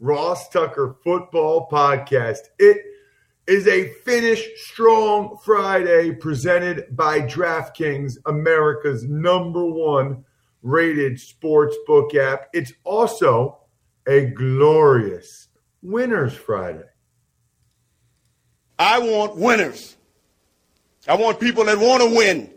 Ross 0.00 0.48
Tucker 0.48 0.96
Football 1.04 1.68
Podcast. 1.70 2.48
It 2.58 2.78
is 3.46 3.66
a 3.68 3.88
finish 4.04 4.42
strong 4.56 5.36
Friday 5.44 6.12
presented 6.12 6.96
by 6.96 7.20
DraftKings, 7.20 8.16
America's 8.24 9.04
number 9.04 9.64
one 9.64 10.24
rated 10.62 11.20
sports 11.20 11.76
book 11.86 12.14
app. 12.14 12.48
It's 12.54 12.72
also 12.82 13.58
a 14.06 14.26
glorious 14.26 15.48
Winners 15.82 16.34
Friday. 16.34 16.88
I 18.78 19.00
want 19.00 19.36
winners. 19.36 19.96
I 21.06 21.16
want 21.16 21.40
people 21.40 21.64
that 21.64 21.78
want 21.78 22.02
to 22.02 22.16
win. 22.16 22.50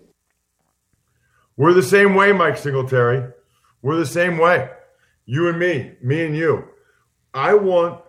We're 1.58 1.74
the 1.74 1.84
same 1.84 2.16
way, 2.16 2.32
Mike 2.32 2.58
Singletary. 2.58 3.34
We're 3.82 3.98
the 3.98 4.06
same 4.06 4.38
way. 4.38 4.70
You 5.26 5.50
and 5.50 5.60
me, 5.60 5.92
me 6.02 6.26
and 6.26 6.36
you. 6.36 6.70
I 7.34 7.54
want 7.54 8.02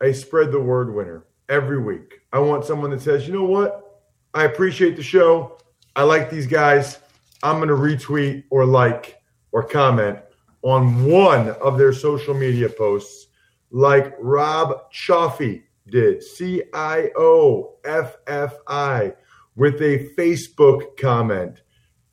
a 0.00 0.12
spread 0.12 0.52
the 0.52 0.60
word 0.60 0.94
winner 0.94 1.24
every 1.48 1.80
week. 1.80 2.20
I 2.32 2.38
want 2.38 2.64
someone 2.64 2.90
that 2.90 3.00
says, 3.00 3.26
you 3.26 3.34
know 3.34 3.44
what? 3.44 4.02
I 4.34 4.44
appreciate 4.44 4.96
the 4.96 5.02
show. 5.02 5.58
I 5.96 6.02
like 6.02 6.30
these 6.30 6.46
guys. 6.46 6.98
I'm 7.42 7.56
going 7.56 7.68
to 7.68 7.74
retweet 7.74 8.44
or 8.50 8.64
like 8.64 9.20
or 9.52 9.62
comment 9.62 10.18
on 10.62 11.04
one 11.04 11.50
of 11.50 11.78
their 11.78 11.92
social 11.92 12.34
media 12.34 12.68
posts, 12.68 13.28
like 13.70 14.14
Rob 14.18 14.90
Cioffi 14.92 15.62
did, 15.88 16.22
C 16.22 16.62
I 16.74 17.10
O 17.16 17.76
F 17.84 18.16
F 18.26 18.54
I, 18.66 19.14
with 19.56 19.80
a 19.80 20.08
Facebook 20.18 20.96
comment. 20.98 21.62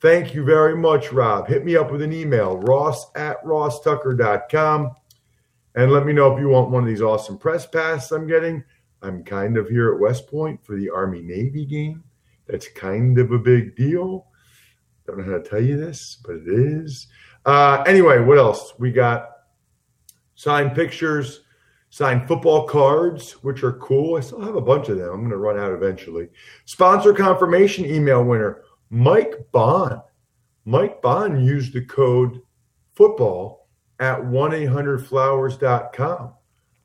Thank 0.00 0.34
you 0.34 0.44
very 0.44 0.76
much, 0.76 1.12
Rob. 1.12 1.48
Hit 1.48 1.64
me 1.64 1.76
up 1.76 1.90
with 1.90 2.02
an 2.02 2.12
email, 2.12 2.58
ross 2.58 3.06
at 3.16 3.42
rosstucker.com. 3.44 4.92
And 5.76 5.92
let 5.92 6.06
me 6.06 6.14
know 6.14 6.34
if 6.34 6.40
you 6.40 6.48
want 6.48 6.70
one 6.70 6.82
of 6.82 6.88
these 6.88 7.02
awesome 7.02 7.36
press 7.36 7.66
passes 7.66 8.10
I'm 8.10 8.26
getting. 8.26 8.64
I'm 9.02 9.22
kind 9.22 9.58
of 9.58 9.68
here 9.68 9.92
at 9.92 10.00
West 10.00 10.26
Point 10.26 10.64
for 10.64 10.74
the 10.74 10.88
Army 10.88 11.20
Navy 11.20 11.66
game. 11.66 12.02
That's 12.48 12.66
kind 12.68 13.18
of 13.18 13.30
a 13.30 13.38
big 13.38 13.76
deal. 13.76 14.26
Don't 15.06 15.18
know 15.18 15.24
how 15.24 15.38
to 15.38 15.48
tell 15.48 15.60
you 15.60 15.76
this, 15.76 16.16
but 16.24 16.36
it 16.36 16.48
is. 16.48 17.08
Uh, 17.44 17.84
anyway, 17.86 18.20
what 18.20 18.38
else? 18.38 18.72
We 18.78 18.90
got 18.90 19.28
signed 20.34 20.74
pictures, 20.74 21.42
signed 21.90 22.26
football 22.26 22.66
cards, 22.66 23.32
which 23.42 23.62
are 23.62 23.74
cool. 23.74 24.16
I 24.16 24.20
still 24.20 24.40
have 24.40 24.56
a 24.56 24.60
bunch 24.60 24.88
of 24.88 24.96
them. 24.96 25.10
I'm 25.10 25.20
going 25.20 25.30
to 25.30 25.36
run 25.36 25.58
out 25.58 25.72
eventually. 25.72 26.28
Sponsor 26.64 27.12
confirmation 27.12 27.84
email 27.84 28.24
winner, 28.24 28.62
Mike 28.90 29.46
Bond. 29.52 30.00
Mike 30.64 31.02
Bond 31.02 31.44
used 31.44 31.74
the 31.74 31.84
code 31.84 32.40
football 32.94 33.55
at 34.00 34.18
1-800-Flowers.com. 34.18 36.32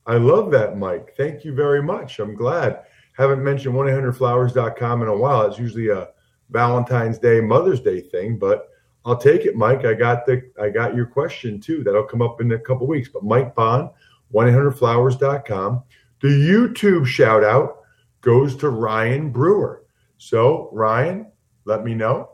I 0.08 0.16
love 0.16 0.50
that, 0.52 0.78
Mike. 0.78 1.14
Thank 1.16 1.46
you 1.46 1.54
very 1.54 1.84
much. 1.84 2.20
I'm 2.20 2.36
glad. 2.36 2.84
Haven't 3.14 3.44
mentioned 3.44 3.76
1-800-Flowers.com 3.76 5.02
in 5.02 5.08
a 5.08 5.16
while. 5.16 5.44
It's 5.44 5.60
usually 5.60 5.90
a 5.90 6.10
Valentine's 6.50 7.20
Day, 7.20 7.42
Mother's 7.42 7.82
Day 7.82 8.02
thing, 8.02 8.38
but 8.38 8.70
I'll 9.06 9.18
take 9.18 9.46
it, 9.46 9.56
Mike. 9.56 9.86
I 9.86 9.94
got 9.94 10.26
the 10.26 10.52
I 10.62 10.70
got 10.70 10.96
your 10.96 11.08
question 11.08 11.60
too. 11.60 11.84
That'll 11.84 12.04
come 12.04 12.22
up 12.22 12.40
in 12.40 12.52
a 12.52 12.60
couple 12.60 12.88
weeks. 12.88 13.10
But 13.10 13.24
Mike 13.24 13.56
Bond, 13.56 13.90
1-800-Flowers.com. 14.34 15.84
The 16.22 16.28
YouTube 16.28 17.08
shout 17.08 17.44
out 17.44 17.80
goes 18.22 18.56
to 18.58 18.70
Ryan 18.70 19.32
Brewer. 19.32 19.84
So, 20.18 20.70
Ryan, 20.72 21.32
let 21.66 21.84
me 21.84 21.96
know 21.96 22.30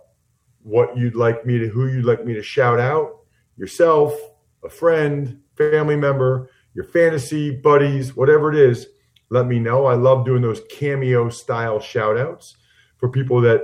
what 0.64 0.98
you'd 0.98 1.16
like 1.16 1.46
me 1.46 1.58
to 1.60 1.68
who 1.68 1.88
you'd 1.88 2.06
like 2.06 2.26
me 2.26 2.34
to 2.34 2.44
shout 2.44 2.80
out 2.80 3.20
yourself 3.56 4.14
a 4.68 4.70
friend, 4.70 5.40
family 5.56 5.96
member, 5.96 6.50
your 6.74 6.84
fantasy 6.84 7.52
buddies, 7.52 8.16
whatever 8.16 8.52
it 8.52 8.60
is, 8.60 8.88
let 9.30 9.48
me 9.48 9.60
know. 9.60 9.86
I 9.86 9.96
love 9.96 10.26
doing 10.26 10.42
those 10.42 10.62
cameo 10.70 11.30
style 11.30 11.80
shout 11.80 12.18
outs 12.18 12.58
for 12.98 13.10
people 13.10 13.40
that 13.42 13.62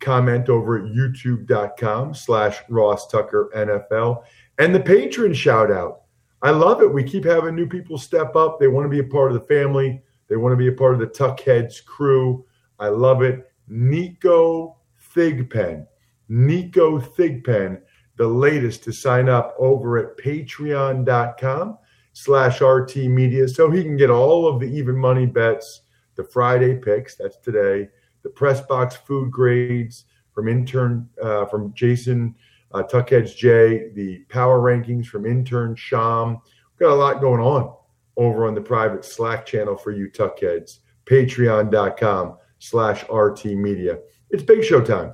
comment 0.00 0.48
over 0.48 0.78
at 0.78 0.92
youtube.com 0.92 2.14
slash 2.14 2.58
Ross 2.68 3.06
Tucker 3.08 3.50
NFL 3.54 4.24
and 4.58 4.74
the 4.74 4.80
patron 4.80 5.34
shout 5.34 5.70
out. 5.70 6.02
I 6.42 6.50
love 6.50 6.82
it. 6.82 6.92
We 6.92 7.04
keep 7.04 7.24
having 7.24 7.54
new 7.54 7.66
people 7.66 7.98
step 7.98 8.34
up. 8.34 8.58
They 8.58 8.68
want 8.68 8.84
to 8.86 8.90
be 8.90 9.00
a 9.00 9.04
part 9.04 9.32
of 9.32 9.38
the 9.38 9.46
family. 9.46 10.02
They 10.28 10.36
want 10.36 10.52
to 10.52 10.56
be 10.56 10.68
a 10.68 10.72
part 10.72 10.94
of 10.94 11.00
the 11.00 11.06
Tuckheads 11.06 11.84
crew. 11.84 12.44
I 12.78 12.88
love 12.88 13.22
it. 13.22 13.50
Nico 13.68 14.76
Thigpen. 15.14 15.86
Nico 16.28 16.98
Thigpen 16.98 17.80
the 18.16 18.26
latest 18.26 18.84
to 18.84 18.92
sign 18.92 19.28
up 19.28 19.54
over 19.58 19.98
at 19.98 20.16
patreon.com 20.16 21.78
slash 22.12 22.60
RT 22.60 22.96
Media 22.96 23.46
so 23.46 23.70
he 23.70 23.82
can 23.82 23.96
get 23.96 24.10
all 24.10 24.48
of 24.48 24.60
the 24.60 24.66
even 24.66 24.96
money 24.96 25.26
bets, 25.26 25.82
the 26.14 26.24
Friday 26.24 26.74
picks, 26.76 27.14
that's 27.16 27.36
today, 27.36 27.88
the 28.22 28.30
press 28.30 28.60
box 28.62 28.96
food 28.96 29.30
grades 29.30 30.04
from 30.32 30.48
intern 30.48 31.08
uh, 31.22 31.46
from 31.46 31.72
Jason 31.74 32.34
uh, 32.72 32.82
Tuckheads 32.82 33.36
J, 33.36 33.90
the 33.94 34.18
power 34.28 34.60
rankings 34.60 35.06
from 35.06 35.26
intern 35.26 35.76
Sham. 35.76 36.40
We've 36.78 36.88
got 36.88 36.94
a 36.94 36.96
lot 36.96 37.20
going 37.20 37.40
on 37.40 37.74
over 38.16 38.46
on 38.46 38.54
the 38.54 38.60
private 38.60 39.04
Slack 39.04 39.46
channel 39.46 39.76
for 39.76 39.92
you 39.92 40.10
Tuckheads, 40.10 40.78
patreon.com 41.04 42.36
slash 42.58 43.04
RT 43.10 43.44
Media. 43.46 43.98
It's 44.30 44.42
Big 44.42 44.64
Show 44.64 44.80
time. 44.80 45.12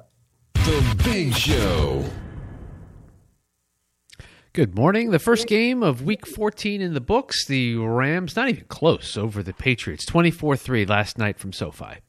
The 0.55 1.03
Big 1.05 1.34
Show. 1.34 2.05
Good 4.54 4.75
morning. 4.77 5.10
The 5.13 5.19
first 5.19 5.47
game 5.47 5.83
of 5.83 6.03
week 6.03 6.27
14 6.27 6.83
in 6.83 6.93
the 6.93 7.01
books. 7.01 7.47
The 7.47 7.77
Rams, 7.77 8.37
not 8.37 8.51
even 8.51 8.65
close, 8.66 9.16
over 9.16 9.43
the 9.43 9.54
Patriots. 9.54 10.04
24 10.04 10.57
3 10.59 10.84
last 10.84 11.16
night 11.16 11.39
from 11.39 11.54
SoFi. 11.54 12.01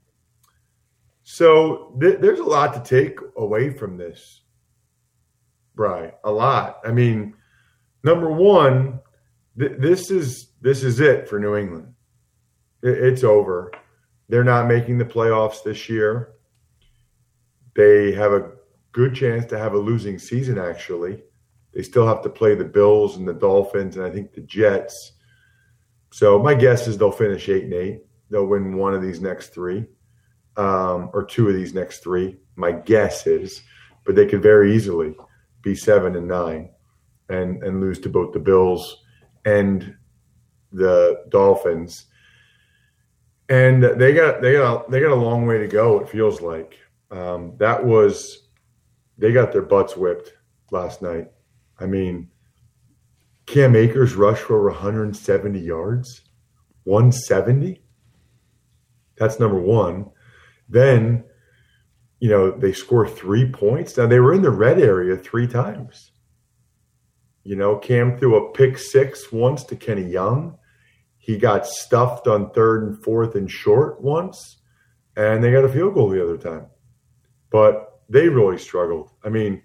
So 1.24 1.96
th- 2.02 2.20
there's 2.20 2.40
a 2.40 2.44
lot 2.44 2.74
to 2.74 2.82
take 2.82 3.18
away 3.38 3.70
from 3.70 3.96
this, 3.96 4.42
Bry. 5.74 6.12
A 6.26 6.32
lot. 6.32 6.80
I 6.86 6.92
mean, 6.92 7.34
number 8.04 8.30
one, 8.30 9.00
th- 9.58 9.78
this 9.80 10.12
is 10.12 10.50
this 10.60 10.84
is 10.84 11.00
it 11.00 11.30
for 11.30 11.40
New 11.40 11.56
England. 11.56 11.94
It- 12.82 12.98
it's 12.98 13.24
over. 13.24 13.72
They're 14.28 14.44
not 14.44 14.68
making 14.68 14.98
the 14.98 15.06
playoffs 15.06 15.64
this 15.64 15.88
year. 15.88 16.34
They 17.76 18.12
have 18.12 18.34
a 18.34 18.52
good 18.92 19.16
chance 19.16 19.46
to 19.46 19.58
have 19.58 19.74
a 19.74 19.78
losing 19.78 20.20
season, 20.20 20.58
actually. 20.58 21.24
They 21.74 21.82
still 21.84 22.08
have 22.08 22.22
to 22.24 22.30
play 22.30 22.56
the 22.56 22.66
Bills 22.66 23.18
and 23.18 23.28
the 23.28 23.34
Dolphins 23.34 23.98
and 23.98 24.06
I 24.06 24.10
think 24.12 24.34
the 24.34 24.42
Jets. 24.42 25.14
So 26.12 26.38
my 26.40 26.54
guess 26.54 26.88
is 26.88 26.98
they'll 26.98 27.12
finish 27.12 27.50
eight 27.50 27.64
and 27.66 27.74
eight. 27.74 28.02
They'll 28.30 28.46
win 28.48 28.78
one 28.78 28.94
of 28.94 29.02
these 29.02 29.22
next 29.22 29.54
three. 29.54 29.88
um, 30.58 31.10
or 31.14 31.24
two 31.26 31.50
of 31.50 31.56
these 31.56 31.74
next 31.74 32.04
three. 32.04 32.38
My 32.56 32.72
guess 32.72 33.26
is, 33.26 33.64
but 34.06 34.16
they 34.16 34.26
could 34.28 34.44
very 34.44 34.76
easily 34.76 35.16
be 35.62 35.76
seven 35.76 36.16
and 36.16 36.28
nine, 36.28 36.70
and 37.30 37.64
and 37.64 37.82
lose 37.82 38.00
to 38.02 38.10
both 38.10 38.34
the 38.34 38.40
Bills 38.40 39.04
and 39.46 39.96
the 40.72 41.26
Dolphins. 41.30 42.06
And 43.50 43.84
they 43.84 44.14
got 44.14 44.42
they 44.42 44.54
got 44.54 44.92
they 44.92 45.00
got 45.00 45.12
a 45.12 45.16
long 45.16 45.46
way 45.46 45.58
to 45.60 45.68
go. 45.68 46.00
It 46.00 46.10
feels 46.10 46.42
like 46.42 46.78
um, 47.12 47.54
that 47.58 47.84
was 47.84 48.48
they 49.18 49.32
got 49.32 49.52
their 49.52 49.62
butts 49.64 49.98
whipped 49.98 50.34
last 50.72 51.02
night. 51.02 51.32
I 51.84 51.86
mean, 51.86 52.30
Cam 53.46 53.76
Akers 53.76 54.16
rushed 54.16 54.44
for 54.44 54.58
over 54.58 54.70
170 54.70 55.60
yards. 55.60 56.22
170? 56.86 57.84
That's 59.18 59.40
number 59.40 59.60
one. 59.60 60.10
Then, 60.70 61.26
you 62.20 62.30
know, 62.30 62.52
they 62.52 62.72
score 62.72 63.08
three 63.08 63.52
points. 63.52 63.98
Now, 63.98 64.08
they 64.08 64.20
were 64.20 64.34
in 64.34 64.42
the 64.42 64.50
red 64.50 64.80
area 64.80 65.18
three 65.18 65.46
times. 65.46 66.12
You 67.44 67.58
know, 67.58 67.76
Cam 67.76 68.18
threw 68.18 68.38
a 68.38 68.54
pick 68.54 68.78
six 68.78 69.30
once 69.32 69.66
to 69.66 69.76
Kenny 69.76 70.10
Young. 70.10 70.58
He 71.18 71.38
got 71.38 71.68
stuffed 71.68 72.28
on 72.28 72.52
third 72.52 72.84
and 72.84 73.04
fourth 73.04 73.36
and 73.36 73.52
short 73.52 74.02
once, 74.02 74.62
and 75.18 75.44
they 75.44 75.52
got 75.52 75.66
a 75.66 75.70
field 75.70 75.96
goal 75.96 76.10
the 76.10 76.24
other 76.24 76.38
time. 76.38 76.68
But 77.52 78.00
they 78.10 78.30
really 78.30 78.58
struggled. 78.58 79.10
I 79.24 79.30
mean, 79.30 79.62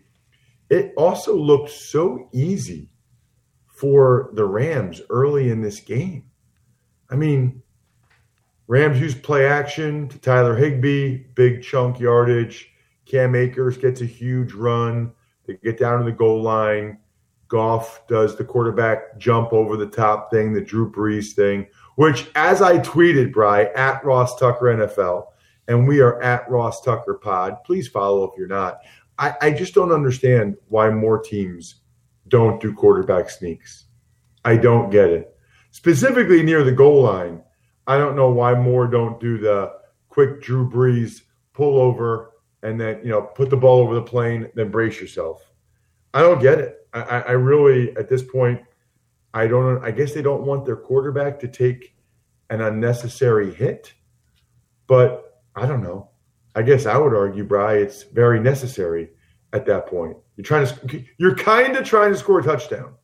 it 0.70 0.92
also 0.96 1.34
looked 1.36 1.70
so 1.70 2.28
easy 2.32 2.90
for 3.66 4.30
the 4.34 4.44
Rams 4.44 5.00
early 5.08 5.50
in 5.50 5.62
this 5.62 5.80
game. 5.80 6.24
I 7.10 7.16
mean, 7.16 7.62
Rams 8.66 9.00
use 9.00 9.14
play 9.14 9.46
action 9.46 10.08
to 10.08 10.18
Tyler 10.18 10.54
Higbee, 10.54 11.24
big 11.34 11.62
chunk 11.62 11.98
yardage. 11.98 12.70
Cam 13.06 13.34
Akers 13.34 13.78
gets 13.78 14.02
a 14.02 14.06
huge 14.06 14.52
run. 14.52 15.12
They 15.46 15.56
get 15.56 15.78
down 15.78 16.00
to 16.00 16.04
the 16.04 16.12
goal 16.12 16.42
line. 16.42 16.98
Goff 17.48 18.06
does 18.06 18.36
the 18.36 18.44
quarterback 18.44 19.16
jump 19.18 19.54
over 19.54 19.78
the 19.78 19.86
top 19.86 20.30
thing, 20.30 20.52
the 20.52 20.60
Drew 20.60 20.92
Brees 20.92 21.32
thing, 21.32 21.66
which, 21.96 22.28
as 22.34 22.60
I 22.60 22.78
tweeted, 22.78 23.32
Bry, 23.32 23.64
at 23.74 24.04
Ross 24.04 24.38
Tucker 24.38 24.66
NFL, 24.66 25.24
and 25.66 25.88
we 25.88 26.00
are 26.00 26.20
at 26.22 26.48
Ross 26.50 26.82
Tucker 26.82 27.14
Pod. 27.14 27.56
Please 27.64 27.88
follow 27.88 28.24
if 28.24 28.32
you're 28.36 28.46
not. 28.46 28.80
I, 29.18 29.34
I 29.40 29.50
just 29.50 29.74
don't 29.74 29.92
understand 29.92 30.56
why 30.68 30.90
more 30.90 31.20
teams 31.20 31.82
don't 32.28 32.60
do 32.60 32.72
quarterback 32.72 33.30
sneaks. 33.30 33.86
I 34.44 34.56
don't 34.56 34.90
get 34.90 35.10
it. 35.10 35.34
Specifically 35.70 36.42
near 36.42 36.62
the 36.62 36.72
goal 36.72 37.02
line, 37.02 37.42
I 37.86 37.98
don't 37.98 38.16
know 38.16 38.30
why 38.30 38.54
more 38.54 38.86
don't 38.86 39.18
do 39.20 39.38
the 39.38 39.72
quick 40.08 40.42
Drew 40.42 40.68
Brees 40.68 41.22
pull 41.52 41.80
over 41.80 42.32
and 42.62 42.80
then 42.80 43.00
you 43.02 43.10
know 43.10 43.22
put 43.22 43.50
the 43.50 43.56
ball 43.56 43.80
over 43.80 43.94
the 43.94 44.02
plane, 44.02 44.48
then 44.54 44.70
brace 44.70 45.00
yourself. 45.00 45.50
I 46.14 46.20
don't 46.20 46.40
get 46.40 46.58
it. 46.58 46.86
I, 46.92 47.20
I 47.20 47.32
really 47.32 47.96
at 47.96 48.08
this 48.08 48.22
point, 48.22 48.62
I 49.34 49.46
don't. 49.46 49.84
I 49.84 49.90
guess 49.90 50.14
they 50.14 50.22
don't 50.22 50.42
want 50.42 50.64
their 50.64 50.76
quarterback 50.76 51.38
to 51.40 51.48
take 51.48 51.94
an 52.50 52.60
unnecessary 52.60 53.52
hit, 53.52 53.92
but 54.86 55.42
I 55.54 55.66
don't 55.66 55.82
know. 55.82 56.10
I 56.54 56.62
guess 56.62 56.86
I 56.86 56.96
would 56.96 57.14
argue, 57.14 57.44
Bry, 57.44 57.74
it's 57.76 58.02
very 58.02 58.40
necessary 58.40 59.10
at 59.52 59.66
that 59.66 59.86
point. 59.86 60.16
You're 60.36 60.44
trying 60.44 60.66
to, 60.66 61.04
you're 61.18 61.34
kind 61.34 61.76
of 61.76 61.84
trying 61.84 62.12
to 62.12 62.18
score 62.18 62.40
a 62.40 62.42
touchdown. 62.42 62.94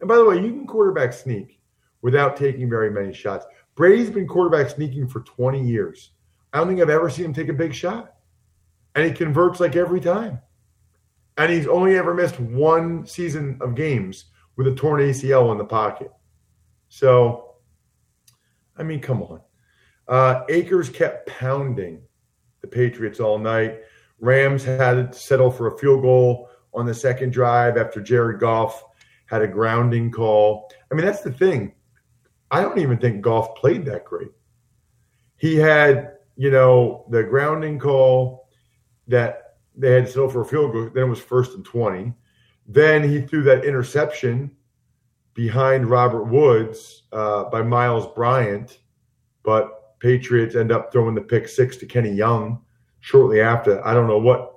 And 0.00 0.08
by 0.08 0.16
the 0.16 0.24
way, 0.24 0.36
you 0.36 0.50
can 0.50 0.66
quarterback 0.66 1.12
sneak 1.12 1.60
without 2.02 2.36
taking 2.36 2.68
very 2.68 2.90
many 2.90 3.12
shots. 3.12 3.46
Brady's 3.74 4.10
been 4.10 4.26
quarterback 4.26 4.70
sneaking 4.70 5.08
for 5.08 5.20
20 5.20 5.62
years. 5.62 6.10
I 6.52 6.58
don't 6.58 6.68
think 6.68 6.80
I've 6.80 6.90
ever 6.90 7.10
seen 7.10 7.26
him 7.26 7.34
take 7.34 7.48
a 7.48 7.54
big 7.54 7.74
shot. 7.74 8.14
And 8.94 9.06
he 9.06 9.12
converts 9.12 9.60
like 9.60 9.76
every 9.76 10.00
time. 10.00 10.40
And 11.36 11.52
he's 11.52 11.66
only 11.66 11.96
ever 11.96 12.12
missed 12.12 12.40
one 12.40 13.06
season 13.06 13.56
of 13.60 13.74
games 13.74 14.26
with 14.56 14.66
a 14.66 14.74
torn 14.74 15.00
ACL 15.00 15.52
in 15.52 15.58
the 15.58 15.64
pocket. 15.64 16.10
So, 16.88 17.54
I 18.76 18.82
mean, 18.82 19.00
come 19.00 19.22
on. 19.22 19.40
Uh, 20.08 20.42
Akers 20.48 20.90
kept 20.90 21.28
pounding 21.28 22.02
the 22.60 22.68
Patriots 22.68 23.20
all 23.20 23.38
night. 23.38 23.80
Rams 24.20 24.64
had 24.64 25.12
to 25.12 25.18
settle 25.18 25.50
for 25.50 25.68
a 25.68 25.78
field 25.78 26.02
goal 26.02 26.48
on 26.74 26.86
the 26.86 26.94
second 26.94 27.32
drive 27.32 27.76
after 27.76 28.00
Jared 28.00 28.40
Goff 28.40 28.84
had 29.26 29.42
a 29.42 29.48
grounding 29.48 30.10
call. 30.10 30.70
I 30.90 30.94
mean, 30.94 31.06
that's 31.06 31.22
the 31.22 31.32
thing. 31.32 31.72
I 32.50 32.60
don't 32.62 32.78
even 32.78 32.98
think 32.98 33.22
Goff 33.22 33.54
played 33.54 33.84
that 33.86 34.04
great. 34.04 34.30
He 35.36 35.56
had, 35.56 36.16
you 36.36 36.50
know, 36.50 37.06
the 37.10 37.22
grounding 37.22 37.78
call 37.78 38.48
that 39.08 39.56
they 39.76 39.92
had 39.92 40.06
to 40.06 40.12
settle 40.12 40.28
for 40.28 40.42
a 40.42 40.44
field 40.44 40.72
goal. 40.72 40.90
Then 40.92 41.04
it 41.04 41.08
was 41.08 41.20
first 41.20 41.54
and 41.54 41.64
20. 41.64 42.12
Then 42.66 43.08
he 43.08 43.22
threw 43.22 43.42
that 43.44 43.64
interception 43.64 44.50
behind 45.34 45.88
Robert 45.88 46.24
Woods 46.24 47.04
uh, 47.12 47.44
by 47.44 47.62
Myles 47.62 48.06
Bryant, 48.14 48.80
but 49.42 49.79
Patriots 50.00 50.56
end 50.56 50.72
up 50.72 50.90
throwing 50.90 51.14
the 51.14 51.20
pick 51.20 51.46
six 51.48 51.76
to 51.76 51.86
Kenny 51.86 52.10
Young 52.10 52.62
shortly 53.00 53.40
after. 53.40 53.86
I 53.86 53.94
don't 53.94 54.08
know 54.08 54.18
what 54.18 54.50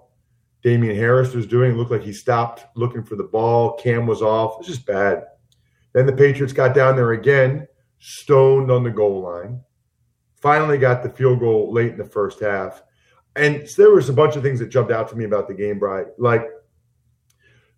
Damien 0.63 0.95
Harris 0.95 1.34
was 1.34 1.45
doing. 1.45 1.74
It 1.74 1.75
looked 1.75 1.92
like 1.92 2.01
he 2.01 2.13
stopped 2.13 2.66
looking 2.75 3.04
for 3.04 3.16
the 3.16 3.24
ball. 3.24 3.74
Cam 3.78 4.07
was 4.07 4.22
off. 4.22 4.56
It's 4.60 4.69
just 4.69 4.86
bad. 4.86 5.24
Then 5.92 6.06
the 6.06 6.13
Patriots 6.13 6.54
got 6.54 6.74
down 6.74 6.95
there 6.95 7.12
again, 7.12 7.68
stoned 8.00 8.72
on 8.72 8.84
the 8.84 8.90
goal 8.90 9.22
line. 9.22 9.62
Finally 10.36 10.78
got 10.78 11.04
the 11.04 11.10
field 11.10 11.40
goal 11.40 11.72
late 11.72 11.92
in 11.92 11.98
the 11.98 12.06
first 12.06 12.40
half. 12.40 12.81
And 13.36 13.68
so 13.68 13.81
there 13.81 13.92
was 13.92 14.10
a 14.10 14.13
bunch 14.13 14.36
of 14.36 14.44
things 14.44 14.60
that 14.60 14.69
jumped 14.69 14.92
out 14.92 15.10
to 15.10 15.16
me 15.16 15.25
about 15.25 15.48
the 15.48 15.54
game, 15.54 15.80
Brian. 15.80 16.07
Like 16.18 16.45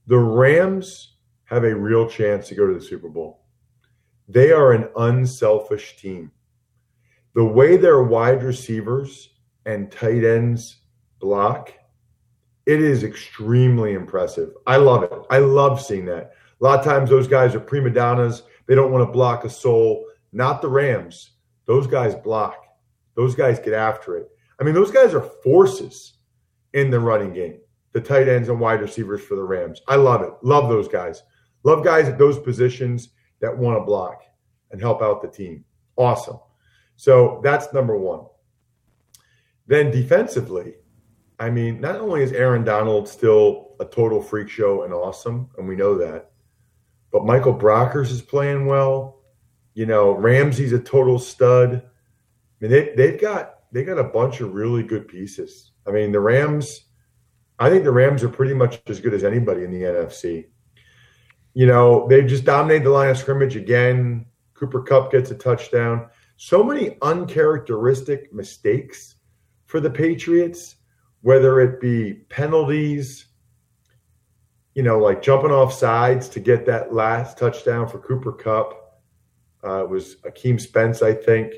the 0.08 0.18
Rams 0.18 1.16
have 1.46 1.64
a 1.64 1.76
real 1.76 2.08
chance 2.08 2.48
to 2.48 2.56
go 2.56 2.68
to 2.68 2.74
the 2.74 2.82
Super 2.82 3.10
Bowl. 3.10 3.42
They 4.28 4.52
are 4.52 4.72
an 4.72 4.90
unselfish 4.98 5.98
team. 5.98 6.32
The 7.36 7.46
way 7.46 7.78
their 7.78 8.04
wide 8.04 8.44
receivers 8.44 9.30
and 9.66 9.92
tight 9.92 10.24
ends 10.24 10.78
block– 11.20 11.72
it 12.66 12.82
is 12.82 13.04
extremely 13.04 13.94
impressive. 13.94 14.54
I 14.66 14.78
love 14.78 15.04
it. 15.04 15.12
I 15.30 15.38
love 15.38 15.80
seeing 15.80 16.06
that. 16.06 16.34
A 16.60 16.64
lot 16.64 16.80
of 16.80 16.86
times 16.86 17.10
those 17.10 17.28
guys 17.28 17.54
are 17.54 17.60
prima 17.60 17.92
donnas. 17.92 18.44
They 18.66 18.74
don't 18.74 18.92
want 18.92 19.08
to 19.08 19.12
block 19.12 19.46
a 19.46 19.50
soul. 19.50 20.06
Not 20.32 20.62
the 20.62 20.70
Rams. 20.70 21.32
Those 21.68 21.86
guys 21.86 22.16
block. 22.16 22.66
Those 23.16 23.36
guys 23.36 23.60
get 23.60 23.74
after 23.74 24.18
it. 24.18 24.30
I 24.60 24.64
mean, 24.64 24.74
those 24.74 24.92
guys 24.92 25.14
are 25.14 25.22
forces 25.22 26.14
in 26.74 26.90
the 26.90 27.00
running 27.00 27.34
game. 27.34 27.60
The 27.94 28.02
tight 28.02 28.28
ends 28.28 28.50
and 28.50 28.60
wide 28.60 28.82
receivers 28.82 29.22
for 29.22 29.36
the 29.36 29.44
Rams. 29.44 29.82
I 29.88 29.96
love 29.96 30.22
it. 30.24 30.34
Love 30.42 30.68
those 30.68 30.88
guys. 30.88 31.22
Love 31.64 31.84
guys 31.84 32.10
at 32.10 32.18
those 32.18 32.40
positions 32.40 33.10
that 33.42 33.56
want 33.56 33.78
to 33.78 33.86
block 33.86 34.24
and 34.72 34.82
help 34.82 35.02
out 35.02 35.22
the 35.22 35.28
team. 35.28 35.64
Awesome. 35.98 36.40
So 36.96 37.42
that's 37.44 37.74
number 37.74 37.98
one. 37.98 38.26
Then 39.68 39.92
defensively, 39.92 40.76
I 41.40 41.50
mean, 41.50 41.82
not 41.82 41.98
only 41.98 42.24
is 42.24 42.32
Aaron 42.32 42.64
Donald 42.64 43.08
still 43.08 43.76
a 43.80 43.86
total 43.86 44.22
freak 44.22 44.48
show 44.50 44.84
and 44.84 44.94
awesome, 44.94 45.50
and 45.58 45.68
we 45.68 45.76
know 45.76 45.98
that, 45.98 46.32
but 47.12 47.26
Michael 47.26 47.54
Brockers 47.54 48.12
is 48.12 48.22
playing 48.22 48.66
well. 48.66 49.22
You 49.74 49.86
know, 49.86 50.12
Ramsey's 50.12 50.72
a 50.72 50.80
total 50.80 51.20
stud. 51.20 51.76
I 51.76 51.82
mean, 52.62 52.72
they 52.72 52.94
they've 52.96 53.20
got 53.20 53.56
they 53.72 53.84
got 53.84 54.00
a 54.00 54.04
bunch 54.04 54.40
of 54.40 54.54
really 54.54 54.84
good 54.84 55.08
pieces. 55.08 55.72
I 55.86 55.92
mean, 55.92 56.12
the 56.12 56.20
Rams. 56.20 56.82
I 57.58 57.70
think 57.70 57.86
the 57.86 57.92
Rams 57.92 58.22
are 58.24 58.30
pretty 58.30 58.54
much 58.54 58.82
as 58.88 59.00
good 59.00 59.14
as 59.14 59.24
anybody 59.24 59.64
in 59.64 59.72
the 59.72 59.82
NFC. 59.82 60.48
You 61.54 61.68
know, 61.68 62.06
they 62.10 62.24
just 62.26 62.44
dominated 62.44 62.86
the 62.86 62.90
line 62.90 63.10
of 63.10 63.18
scrimmage 63.18 63.56
again. 63.56 64.26
Cooper 64.54 64.82
Kupp 64.82 65.12
gets 65.12 65.32
a 65.32 65.36
touchdown. 65.36 66.10
So 66.38 66.64
many 66.64 66.98
uncharacteristic 67.02 68.34
mistakes 68.34 69.16
for 69.66 69.80
the 69.80 69.90
Patriots 69.90 70.76
whether 71.26 71.60
it 71.60 71.82
be 71.82 72.14
penalties, 72.30 73.26
you 74.76 74.84
know, 74.84 75.00
like 75.00 75.24
jumping 75.24 75.50
off 75.50 75.74
sides 75.74 76.30
to 76.30 76.40
get 76.40 76.68
that 76.68 76.94
last 76.94 77.36
touchdown 77.36 77.88
for 77.88 77.98
Cooper 77.98 78.32
Kupp. 78.32 79.02
Uh, 79.64 79.86
it 79.86 79.90
was 79.90 80.18
Akeem 80.18 80.62
Spence, 80.62 81.02
I 81.02 81.16
think. 81.16 81.56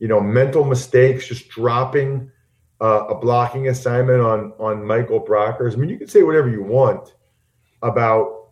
You 0.00 0.08
know, 0.08 0.20
mental 0.20 0.64
mistakes, 0.64 1.26
just 1.26 1.48
dropping 1.48 2.30
uh, 2.82 3.06
a 3.08 3.14
blocking 3.14 3.68
assignment 3.68 4.20
on 4.20 4.52
on 4.58 4.86
Michael 4.86 5.24
Brockers. 5.24 5.72
I 5.72 5.76
mean, 5.76 5.88
you 5.88 5.96
can 5.96 6.08
say 6.08 6.22
whatever 6.22 6.50
you 6.50 6.62
want 6.62 7.14
about 7.80 8.50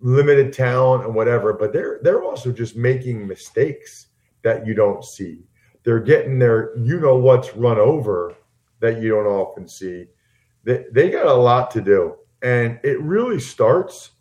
limited 0.00 0.52
talent 0.52 1.04
and 1.04 1.14
whatever, 1.14 1.52
but 1.52 1.72
they're 1.72 2.00
they're 2.02 2.24
also 2.24 2.50
just 2.50 2.74
making 2.74 3.24
mistakes 3.24 4.08
that 4.46 4.64
you 4.64 4.74
don't 4.74 5.04
see. 5.04 5.40
They're 5.82 5.98
getting 5.98 6.38
their 6.38 6.78
you 6.78 7.00
know 7.00 7.16
what's 7.16 7.56
run 7.56 7.78
over 7.78 8.32
that 8.78 9.02
you 9.02 9.08
don't 9.08 9.26
often 9.26 9.66
see. 9.66 10.06
They, 10.62 10.84
they 10.92 11.10
got 11.10 11.26
a 11.26 11.34
lot 11.34 11.72
to 11.72 11.80
do. 11.80 12.14
And 12.42 12.78
it 12.84 13.02
really 13.02 13.40
starts 13.40 14.12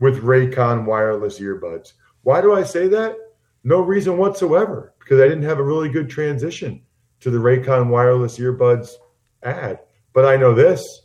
with 0.00 0.22
Raycon 0.22 0.86
wireless 0.86 1.40
earbuds. 1.40 1.92
Why 2.22 2.40
do 2.40 2.54
I 2.54 2.62
say 2.62 2.88
that? 2.88 3.18
No 3.64 3.82
reason 3.82 4.16
whatsoever, 4.16 4.94
because 4.98 5.20
I 5.20 5.28
didn't 5.28 5.42
have 5.42 5.58
a 5.58 5.62
really 5.62 5.90
good 5.90 6.08
transition 6.08 6.80
to 7.20 7.30
the 7.30 7.36
Raycon 7.36 7.90
wireless 7.90 8.38
earbuds 8.38 8.92
ad. 9.42 9.80
But 10.14 10.24
I 10.24 10.38
know 10.38 10.54
this 10.54 11.02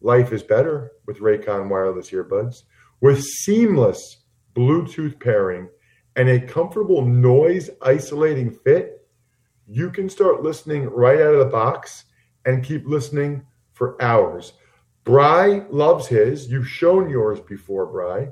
life 0.00 0.32
is 0.32 0.42
better 0.42 0.92
with 1.06 1.18
Raycon 1.18 1.68
wireless 1.68 2.10
earbuds 2.10 2.62
with 3.02 3.22
seamless 3.22 4.24
Bluetooth 4.54 5.20
pairing 5.20 5.68
and 6.18 6.28
a 6.28 6.40
comfortable 6.40 7.02
noise 7.02 7.70
isolating 7.80 8.50
fit. 8.50 9.06
You 9.68 9.88
can 9.90 10.10
start 10.10 10.42
listening 10.42 10.90
right 10.90 11.20
out 11.20 11.32
of 11.32 11.38
the 11.38 11.44
box 11.46 12.06
and 12.44 12.64
keep 12.64 12.86
listening 12.86 13.46
for 13.72 14.00
hours. 14.02 14.54
Bry 15.04 15.64
loves 15.70 16.08
his. 16.08 16.50
You've 16.50 16.68
shown 16.68 17.08
yours 17.08 17.38
before, 17.40 17.86
Bry. 17.86 18.30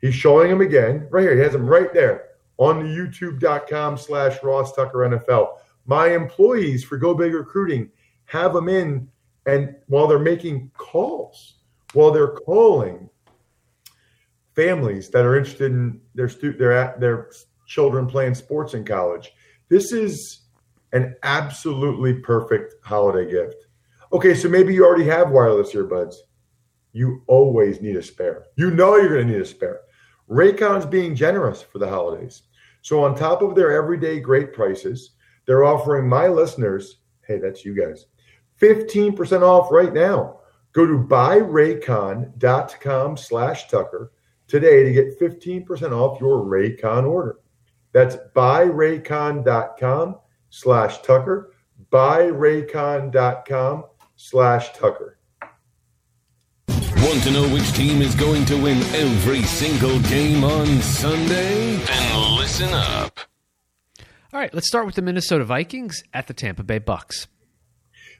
He's 0.00 0.14
showing 0.14 0.48
them 0.48 0.60
again. 0.60 1.08
Right 1.10 1.22
here. 1.22 1.34
He 1.34 1.42
has 1.42 1.52
them 1.52 1.66
right 1.66 1.92
there 1.92 2.28
on 2.56 2.78
the 2.78 2.88
youtube.com 2.88 3.98
slash 3.98 4.40
Ross 4.44 4.72
Tucker 4.74 4.98
NFL. 4.98 5.56
My 5.86 6.14
employees 6.14 6.84
for 6.84 6.98
Go 6.98 7.14
Big 7.14 7.34
Recruiting 7.34 7.90
have 8.26 8.52
them 8.52 8.68
in 8.68 9.08
and 9.46 9.74
while 9.88 10.06
they're 10.06 10.20
making 10.20 10.70
calls, 10.76 11.54
while 11.94 12.12
they're 12.12 12.28
calling 12.28 13.10
families 14.58 15.08
that 15.10 15.24
are 15.24 15.36
interested 15.36 15.70
in 15.70 16.00
their 16.16 16.28
stu- 16.28 16.54
their 16.54 16.96
their 16.98 17.30
children 17.68 18.08
playing 18.08 18.34
sports 18.34 18.74
in 18.74 18.84
college. 18.84 19.30
This 19.68 19.92
is 19.92 20.40
an 20.92 21.14
absolutely 21.22 22.14
perfect 22.14 22.74
holiday 22.82 23.30
gift. 23.30 23.54
Okay, 24.12 24.34
so 24.34 24.48
maybe 24.48 24.74
you 24.74 24.84
already 24.84 25.04
have 25.04 25.30
wireless 25.30 25.72
earbuds. 25.74 26.16
You 26.92 27.22
always 27.28 27.80
need 27.80 27.94
a 27.94 28.02
spare. 28.02 28.46
You 28.56 28.72
know 28.72 28.96
you're 28.96 29.14
going 29.14 29.28
to 29.28 29.34
need 29.34 29.42
a 29.42 29.46
spare. 29.46 29.82
Raycon's 30.28 30.86
being 30.86 31.14
generous 31.14 31.62
for 31.62 31.78
the 31.78 31.88
holidays. 31.88 32.42
So 32.82 33.04
on 33.04 33.14
top 33.14 33.42
of 33.42 33.54
their 33.54 33.70
everyday 33.70 34.18
great 34.18 34.52
prices, 34.52 35.12
they're 35.46 35.62
offering 35.64 36.08
my 36.08 36.26
listeners, 36.26 36.96
hey, 37.26 37.38
that's 37.38 37.64
you 37.64 37.76
guys, 37.76 38.06
15% 38.60 39.42
off 39.42 39.70
right 39.70 39.92
now. 39.92 40.40
Go 40.72 40.84
to 40.86 40.98
buyraycon.com 40.98 43.16
slash 43.16 43.68
Tucker 43.68 44.10
today 44.48 44.82
to 44.82 44.92
get 44.92 45.20
15% 45.20 45.92
off 45.92 46.20
your 46.20 46.44
Raycon 46.44 47.06
order. 47.06 47.38
That's 47.92 48.16
buyraycon.com 48.34 50.16
slash 50.50 51.02
Tucker, 51.02 51.52
buyraycon.com 51.92 53.84
slash 54.16 54.72
Tucker. 54.72 55.18
Want 56.68 57.22
to 57.22 57.30
know 57.30 57.48
which 57.48 57.72
team 57.74 58.02
is 58.02 58.14
going 58.14 58.44
to 58.46 58.56
win 58.56 58.78
every 58.94 59.42
single 59.42 59.98
game 60.00 60.42
on 60.44 60.66
Sunday? 60.82 61.76
Then 61.76 62.36
listen 62.36 62.70
up. 62.72 63.20
All 64.32 64.40
right, 64.40 64.52
let's 64.52 64.68
start 64.68 64.84
with 64.84 64.94
the 64.94 65.02
Minnesota 65.02 65.44
Vikings 65.44 66.02
at 66.12 66.26
the 66.26 66.34
Tampa 66.34 66.62
Bay 66.62 66.78
Bucks. 66.78 67.28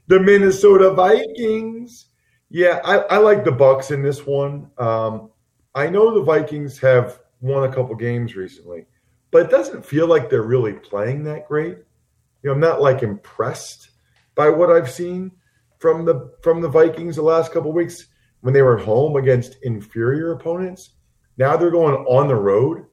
The 0.06 0.20
Minnesota 0.20 0.90
Vikings. 0.92 2.08
Yeah, 2.48 2.80
I, 2.82 2.96
I 2.96 3.16
like 3.18 3.44
the 3.44 3.52
Bucks 3.52 3.90
in 3.90 4.02
this 4.02 4.24
one. 4.24 4.70
Um, 4.78 5.30
I 5.78 5.88
know 5.88 6.12
the 6.12 6.24
Vikings 6.24 6.76
have 6.80 7.20
won 7.40 7.62
a 7.62 7.72
couple 7.72 7.94
games 7.94 8.34
recently, 8.34 8.86
but 9.30 9.42
it 9.42 9.50
doesn't 9.50 9.86
feel 9.86 10.08
like 10.08 10.28
they're 10.28 10.42
really 10.42 10.72
playing 10.72 11.22
that 11.22 11.46
great. 11.46 11.78
You 12.42 12.50
know, 12.50 12.52
I'm 12.54 12.58
not 12.58 12.82
like 12.82 13.04
impressed 13.04 13.90
by 14.34 14.48
what 14.48 14.70
I've 14.70 14.90
seen 14.90 15.30
from 15.78 16.04
the 16.04 16.32
from 16.42 16.60
the 16.60 16.68
Vikings 16.68 17.14
the 17.14 17.22
last 17.22 17.52
couple 17.52 17.70
weeks 17.70 18.08
when 18.40 18.52
they 18.52 18.62
were 18.62 18.76
at 18.76 18.84
home 18.84 19.14
against 19.14 19.62
inferior 19.62 20.32
opponents. 20.32 20.94
Now 21.36 21.56
they're 21.56 21.70
going 21.70 21.94
on 22.06 22.26
the 22.26 22.34
road 22.34 22.84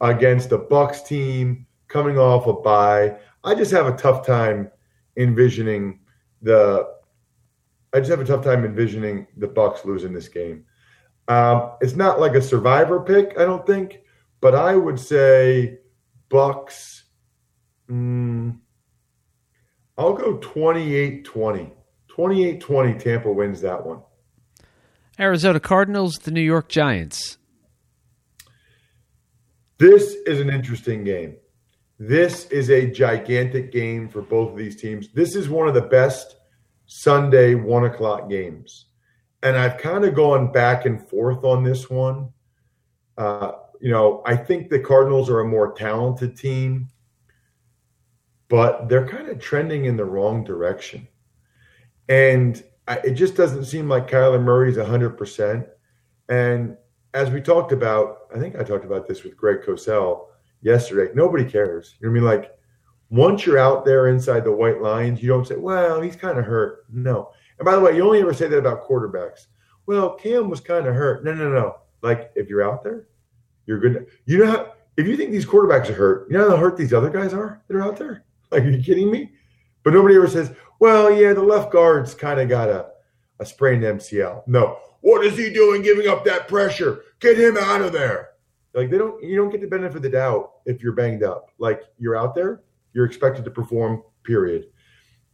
against 0.00 0.52
a 0.52 0.58
Bucks 0.58 1.02
team 1.02 1.66
coming 1.88 2.16
off 2.16 2.46
a 2.46 2.52
bye. 2.52 3.16
I 3.42 3.56
just 3.56 3.72
have 3.72 3.88
a 3.88 3.96
tough 3.96 4.24
time 4.24 4.70
envisioning 5.16 5.98
the. 6.42 6.94
I 7.92 7.98
just 7.98 8.10
have 8.10 8.20
a 8.20 8.24
tough 8.24 8.44
time 8.44 8.64
envisioning 8.64 9.26
the 9.36 9.48
Bucks 9.48 9.84
losing 9.84 10.12
this 10.12 10.28
game. 10.28 10.64
Um, 11.28 11.72
it's 11.80 11.94
not 11.94 12.18
like 12.20 12.34
a 12.34 12.42
survivor 12.42 13.00
pick, 13.00 13.38
I 13.38 13.44
don't 13.44 13.66
think, 13.66 14.00
but 14.40 14.54
I 14.54 14.76
would 14.76 14.98
say 14.98 15.78
Bucks. 16.28 17.04
Mm, 17.88 18.58
I'll 19.98 20.14
go 20.14 20.38
28 20.38 21.24
20. 21.24 21.72
28 22.08 22.60
20. 22.60 22.94
Tampa 22.98 23.32
wins 23.32 23.60
that 23.60 23.84
one. 23.84 24.00
Arizona 25.18 25.60
Cardinals, 25.60 26.20
the 26.20 26.30
New 26.30 26.40
York 26.40 26.68
Giants. 26.68 27.36
This 29.78 30.14
is 30.26 30.40
an 30.40 30.50
interesting 30.50 31.04
game. 31.04 31.36
This 31.98 32.46
is 32.46 32.70
a 32.70 32.90
gigantic 32.90 33.72
game 33.72 34.08
for 34.08 34.22
both 34.22 34.52
of 34.52 34.56
these 34.56 34.80
teams. 34.80 35.12
This 35.12 35.34
is 35.34 35.48
one 35.48 35.68
of 35.68 35.74
the 35.74 35.82
best 35.82 36.36
Sunday 36.86 37.54
one 37.54 37.84
o'clock 37.84 38.30
games. 38.30 38.86
And 39.42 39.56
I've 39.56 39.78
kind 39.78 40.04
of 40.04 40.14
gone 40.14 40.52
back 40.52 40.84
and 40.84 41.06
forth 41.08 41.44
on 41.44 41.64
this 41.64 41.88
one. 41.88 42.30
Uh, 43.16 43.52
you 43.80 43.90
know, 43.90 44.22
I 44.26 44.36
think 44.36 44.68
the 44.68 44.78
Cardinals 44.78 45.30
are 45.30 45.40
a 45.40 45.48
more 45.48 45.72
talented 45.72 46.36
team, 46.36 46.88
but 48.48 48.88
they're 48.88 49.08
kind 49.08 49.28
of 49.28 49.38
trending 49.38 49.86
in 49.86 49.96
the 49.96 50.04
wrong 50.04 50.44
direction. 50.44 51.08
And 52.08 52.62
I, 52.86 52.96
it 52.98 53.12
just 53.12 53.36
doesn't 53.36 53.64
seem 53.64 53.88
like 53.88 54.10
Kyler 54.10 54.42
Murray's 54.42 54.76
100%. 54.76 55.66
And 56.28 56.76
as 57.14 57.30
we 57.30 57.40
talked 57.40 57.72
about, 57.72 58.18
I 58.34 58.38
think 58.38 58.56
I 58.56 58.62
talked 58.62 58.84
about 58.84 59.06
this 59.06 59.22
with 59.22 59.36
Greg 59.36 59.62
Cosell 59.66 60.26
yesterday. 60.60 61.12
Nobody 61.14 61.44
cares. 61.44 61.96
You 62.00 62.08
know 62.08 62.12
what 62.12 62.30
I 62.30 62.34
mean? 62.34 62.42
Like, 62.42 62.52
once 63.10 63.44
you're 63.44 63.58
out 63.58 63.84
there 63.84 64.08
inside 64.08 64.44
the 64.44 64.52
white 64.52 64.80
lines, 64.80 65.22
you 65.22 65.28
don't 65.28 65.46
say, 65.46 65.56
well, 65.56 66.00
he's 66.00 66.16
kind 66.16 66.38
of 66.38 66.44
hurt. 66.44 66.84
No. 66.90 67.30
And 67.60 67.66
by 67.66 67.74
the 67.76 67.80
way, 67.80 67.94
you 67.94 68.04
only 68.04 68.22
ever 68.22 68.32
say 68.32 68.48
that 68.48 68.58
about 68.58 68.88
quarterbacks. 68.88 69.46
Well, 69.86 70.14
Cam 70.14 70.48
was 70.48 70.60
kind 70.60 70.86
of 70.86 70.94
hurt. 70.94 71.24
No, 71.24 71.34
no, 71.34 71.50
no. 71.50 71.76
Like, 72.00 72.32
if 72.34 72.48
you're 72.48 72.62
out 72.62 72.82
there, 72.82 73.06
you're 73.66 73.78
good. 73.78 74.06
You 74.24 74.38
know 74.38 74.50
how, 74.50 74.72
if 74.96 75.06
you 75.06 75.14
think 75.14 75.30
these 75.30 75.44
quarterbacks 75.44 75.90
are 75.90 75.94
hurt, 75.94 76.30
you 76.30 76.38
know 76.38 76.48
how 76.48 76.56
hurt 76.56 76.78
these 76.78 76.94
other 76.94 77.10
guys 77.10 77.34
are 77.34 77.62
that 77.68 77.76
are 77.76 77.82
out 77.82 77.98
there? 77.98 78.24
Like, 78.50 78.64
are 78.64 78.70
you 78.70 78.82
kidding 78.82 79.12
me? 79.12 79.30
But 79.84 79.92
nobody 79.92 80.16
ever 80.16 80.26
says, 80.26 80.52
well, 80.80 81.08
yeah, 81.14 81.34
the 81.34 81.42
left 81.42 81.70
guard's 81.70 82.16
kind 82.16 82.40
of 82.40 82.48
got 82.48 82.68
a, 82.68 82.88
a 83.38 83.46
sprained 83.46 83.84
MCL. 83.84 84.42
No. 84.48 84.78
What 85.02 85.24
is 85.24 85.38
he 85.38 85.52
doing 85.52 85.82
giving 85.82 86.08
up 86.08 86.24
that 86.24 86.48
pressure? 86.48 87.04
Get 87.20 87.38
him 87.38 87.56
out 87.56 87.80
of 87.80 87.92
there. 87.92 88.30
Like 88.74 88.90
they 88.90 88.98
don't 88.98 89.22
you 89.22 89.36
don't 89.36 89.50
get 89.50 89.60
the 89.60 89.68
benefit 89.68 89.98
of 89.98 90.02
the 90.02 90.10
doubt 90.10 90.54
if 90.66 90.82
you're 90.82 90.92
banged 90.92 91.22
up. 91.22 91.50
Like 91.58 91.82
you're 91.98 92.16
out 92.16 92.34
there, 92.34 92.62
you're 92.92 93.04
expected 93.04 93.44
to 93.44 93.50
perform, 93.52 94.02
period. 94.24 94.66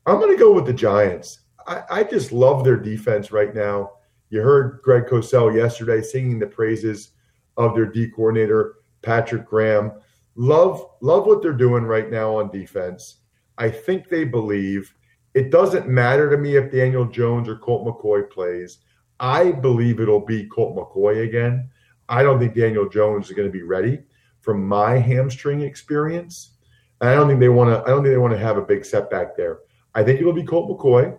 I'm 0.05 0.21
gonna 0.21 0.37
go 0.37 0.53
with 0.53 0.67
the 0.67 0.73
Giants. 0.73 1.41
I, 1.67 1.83
I 1.91 2.05
just 2.05 2.33
love 2.33 2.65
their 2.65 2.77
defense 2.77 3.33
right 3.33 3.55
now. 3.55 3.93
You 4.31 4.41
heard 4.41 4.81
Greg 4.83 5.07
Cosell 5.07 5.55
yesterday 5.55 6.03
singing 6.03 6.39
the 6.39 6.47
praises 6.47 7.11
of 7.57 7.75
their 7.75 7.87
D 7.87 8.09
coordinator, 8.09 8.77
Patrick 9.03 9.47
Graham. 9.47 9.93
Love, 10.35 10.85
love 11.01 11.27
what 11.27 11.43
they're 11.43 11.53
doing 11.53 11.85
right 11.85 12.11
now 12.11 12.37
on 12.37 12.51
defense. 12.51 13.17
I 13.59 13.71
think 13.71 14.09
they 14.09 14.25
believe. 14.25 14.93
It 15.35 15.51
doesn't 15.51 15.89
matter 15.89 16.31
to 16.31 16.37
me 16.37 16.57
if 16.57 16.73
Daniel 16.73 17.05
Jones 17.05 17.49
or 17.49 17.57
Colt 17.57 17.87
McCoy 17.87 18.29
plays. 18.31 18.79
I 19.21 19.53
believe 19.53 20.01
it'll 20.01 20.25
be 20.25 20.47
Colt 20.47 20.77
McCoy 20.77 21.27
again. 21.27 21.71
I 22.09 22.23
don't 22.23 22.39
think 22.39 22.55
Daniel 22.55 22.89
Jones 22.89 23.27
is 23.27 23.33
going 23.33 23.49
to 23.49 23.53
be 23.53 23.63
ready 23.63 24.01
from 24.41 24.67
my 24.67 24.99
hamstring 24.99 25.63
experience. 25.63 26.53
I 27.01 27.15
don't 27.15 27.29
think 27.29 27.41
they 27.41 27.49
want 27.49 27.71
to. 27.71 27.83
I 27.83 27.89
don't 27.93 28.03
think 28.03 28.13
they 28.13 28.19
want 28.19 28.33
to 28.33 28.39
have 28.39 28.57
a 28.57 28.63
big 28.63 28.85
setback 28.85 29.37
there. 29.37 29.59
I 29.95 30.03
think 30.03 30.21
it'll 30.21 30.33
be 30.33 30.45
Colt 30.45 30.71
McCoy, 30.71 31.17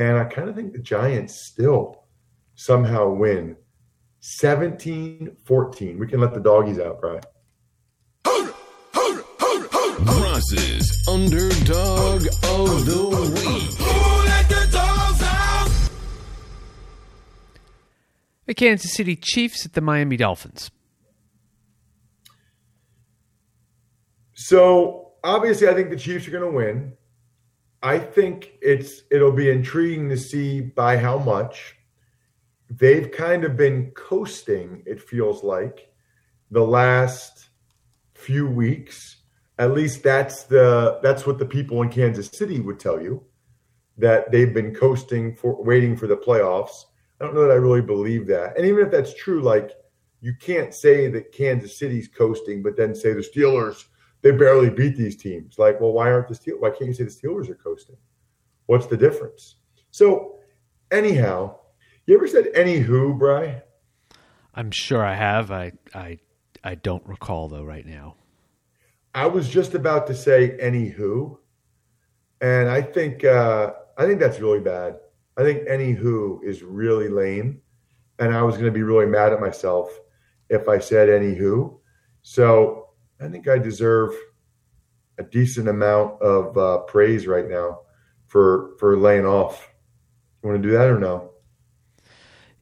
and 0.00 0.16
I 0.16 0.24
kind 0.24 0.48
of 0.48 0.56
think 0.56 0.72
the 0.72 0.78
Giants 0.78 1.46
still 1.46 2.04
somehow 2.54 3.10
win 3.10 3.54
17-14. 4.40 5.98
We 5.98 6.06
can 6.06 6.20
let 6.20 6.32
the 6.32 6.40
doggies 6.40 6.78
out, 6.78 7.02
Brian. 7.02 7.20
Ross's 10.06 11.06
underdog 11.06 12.22
of 12.44 12.86
the 12.86 13.30
week. 13.34 13.76
The 18.46 18.54
Kansas 18.54 18.94
City 18.94 19.16
Chiefs 19.16 19.66
at 19.66 19.74
the 19.74 19.82
Miami 19.82 20.16
Dolphins. 20.16 20.70
So 24.32 25.12
obviously, 25.22 25.68
I 25.68 25.74
think 25.74 25.90
the 25.90 25.96
Chiefs 25.96 26.26
are 26.26 26.30
going 26.30 26.50
to 26.50 26.56
win. 26.56 26.94
I 27.82 27.98
think 27.98 28.52
it's 28.60 29.02
it'll 29.10 29.32
be 29.32 29.50
intriguing 29.50 30.08
to 30.10 30.16
see 30.16 30.60
by 30.60 30.98
how 30.98 31.18
much 31.18 31.76
they've 32.68 33.10
kind 33.10 33.44
of 33.44 33.56
been 33.56 33.90
coasting. 33.92 34.82
It 34.86 35.02
feels 35.02 35.42
like 35.42 35.92
the 36.50 36.64
last 36.64 37.48
few 38.14 38.46
weeks. 38.46 39.16
At 39.58 39.72
least 39.72 40.02
that's 40.02 40.44
the 40.44 41.00
that's 41.02 41.26
what 41.26 41.38
the 41.38 41.46
people 41.46 41.82
in 41.82 41.88
Kansas 41.90 42.28
City 42.28 42.60
would 42.60 42.78
tell 42.78 43.00
you 43.00 43.24
that 43.98 44.30
they've 44.30 44.52
been 44.52 44.74
coasting 44.74 45.34
for 45.34 45.62
waiting 45.62 45.96
for 45.96 46.06
the 46.06 46.16
playoffs. 46.16 46.84
I 47.20 47.24
don't 47.24 47.34
know 47.34 47.42
that 47.42 47.52
I 47.52 47.56
really 47.56 47.82
believe 47.82 48.26
that. 48.28 48.56
And 48.56 48.66
even 48.66 48.84
if 48.84 48.90
that's 48.90 49.14
true, 49.14 49.42
like 49.42 49.72
you 50.20 50.34
can't 50.38 50.74
say 50.74 51.08
that 51.08 51.32
Kansas 51.32 51.78
City's 51.78 52.08
coasting, 52.08 52.62
but 52.62 52.76
then 52.76 52.94
say 52.94 53.12
the 53.12 53.20
Steelers 53.20 53.84
they 54.22 54.32
barely 54.32 54.70
beat 54.70 54.96
these 54.96 55.16
teams. 55.16 55.58
Like, 55.58 55.80
well, 55.80 55.92
why 55.92 56.10
aren't 56.10 56.28
the 56.28 56.34
Steel? 56.34 56.56
Why 56.58 56.70
can't 56.70 56.86
you 56.86 56.92
say 56.92 57.04
the 57.04 57.10
Steelers 57.10 57.48
are 57.48 57.54
coasting? 57.54 57.96
What's 58.66 58.86
the 58.86 58.96
difference? 58.96 59.56
So, 59.90 60.36
anyhow, 60.90 61.56
you 62.06 62.14
ever 62.14 62.28
said 62.28 62.48
any 62.54 62.78
who, 62.78 63.14
Bry? 63.14 63.62
I'm 64.54 64.70
sure 64.70 65.04
I 65.04 65.14
have. 65.14 65.50
I 65.50 65.72
I 65.94 66.18
I 66.62 66.74
don't 66.74 67.06
recall 67.06 67.48
though 67.48 67.64
right 67.64 67.86
now. 67.86 68.16
I 69.14 69.26
was 69.26 69.48
just 69.48 69.74
about 69.74 70.06
to 70.08 70.14
say 70.14 70.56
any 70.60 70.88
who, 70.88 71.38
and 72.40 72.68
I 72.68 72.82
think 72.82 73.24
uh, 73.24 73.72
I 73.96 74.06
think 74.06 74.20
that's 74.20 74.40
really 74.40 74.60
bad. 74.60 74.96
I 75.36 75.42
think 75.42 75.62
any 75.68 75.92
who 75.92 76.40
is 76.44 76.62
really 76.62 77.08
lame, 77.08 77.62
and 78.18 78.34
I 78.34 78.42
was 78.42 78.54
going 78.56 78.66
to 78.66 78.72
be 78.72 78.82
really 78.82 79.06
mad 79.06 79.32
at 79.32 79.40
myself 79.40 79.88
if 80.48 80.68
I 80.68 80.78
said 80.78 81.08
any 81.08 81.34
who. 81.34 81.80
So 82.22 82.89
I 83.20 83.28
think 83.28 83.48
I 83.48 83.58
deserve 83.58 84.14
a 85.18 85.22
decent 85.22 85.68
amount 85.68 86.20
of 86.22 86.56
uh, 86.56 86.78
praise 86.78 87.26
right 87.26 87.48
now 87.48 87.80
for 88.26 88.76
for 88.78 88.96
laying 88.96 89.26
off. 89.26 89.68
You 90.42 90.48
want 90.48 90.62
to 90.62 90.68
do 90.68 90.72
that 90.74 90.88
or 90.88 90.98
no? 90.98 91.30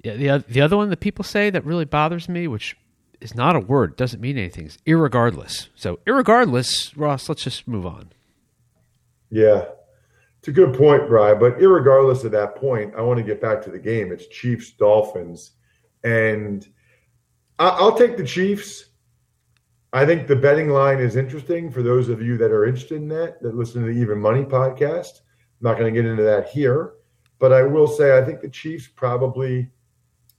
Yeah, 0.03 0.15
the 0.17 0.45
the 0.49 0.61
other 0.61 0.77
one 0.77 0.91
that 0.91 1.01
people 1.01 1.25
say 1.25 1.51
that 1.51 1.65
really 1.65 1.85
bothers 1.85 2.29
me, 2.29 2.49
which 2.49 2.77
is 3.21 3.35
not 3.35 3.57
a 3.57 3.61
word, 3.61 3.97
doesn't 3.97 4.21
mean 4.21 4.39
anything, 4.39 4.67
is 4.67 4.79
irregardless. 4.87 5.69
So 5.75 5.99
irregardless, 6.07 6.93
Ross, 6.97 7.29
let's 7.29 7.43
just 7.43 7.67
move 7.67 7.85
on. 7.85 8.11
Yeah, 9.31 9.65
it's 10.39 10.49
a 10.49 10.53
good 10.53 10.75
point, 10.75 11.09
Brian. 11.09 11.39
But 11.39 11.59
irregardless 11.59 12.25
of 12.25 12.33
that 12.33 12.57
point, 12.57 12.95
I 12.97 13.03
want 13.03 13.19
to 13.19 13.25
get 13.25 13.41
back 13.41 13.61
to 13.63 13.71
the 13.71 13.79
game. 13.79 14.13
It's 14.13 14.27
Chiefs 14.29 14.73
Dolphins, 14.73 15.53
and 16.05 16.67
I- 17.59 17.69
I'll 17.71 17.97
take 17.99 18.17
the 18.17 18.25
Chiefs. 18.25 18.87
I 19.93 20.05
think 20.05 20.27
the 20.27 20.37
betting 20.37 20.69
line 20.69 20.99
is 20.99 21.17
interesting 21.17 21.71
for 21.71 21.83
those 21.83 22.09
of 22.09 22.21
you 22.21 22.37
that 22.39 22.51
are 22.51 22.67
interested 22.67 22.97
in 22.97 23.09
that, 23.09 23.43
that 23.43 23.55
listen 23.55 23.83
to 23.83 23.93
the 23.93 24.01
Even 24.01 24.21
Money 24.21 24.45
podcast. 24.45 25.21
I'm 25.61 25.63
not 25.63 25.79
going 25.79 25.93
to 25.93 26.01
get 26.01 26.09
into 26.09 26.23
that 26.25 26.49
here, 26.49 26.93
but 27.39 27.53
I 27.53 27.63
will 27.63 27.87
say 27.87 28.17
I 28.17 28.23
think 28.23 28.41
the 28.41 28.51
Chiefs 28.51 28.87
probably 28.87 29.71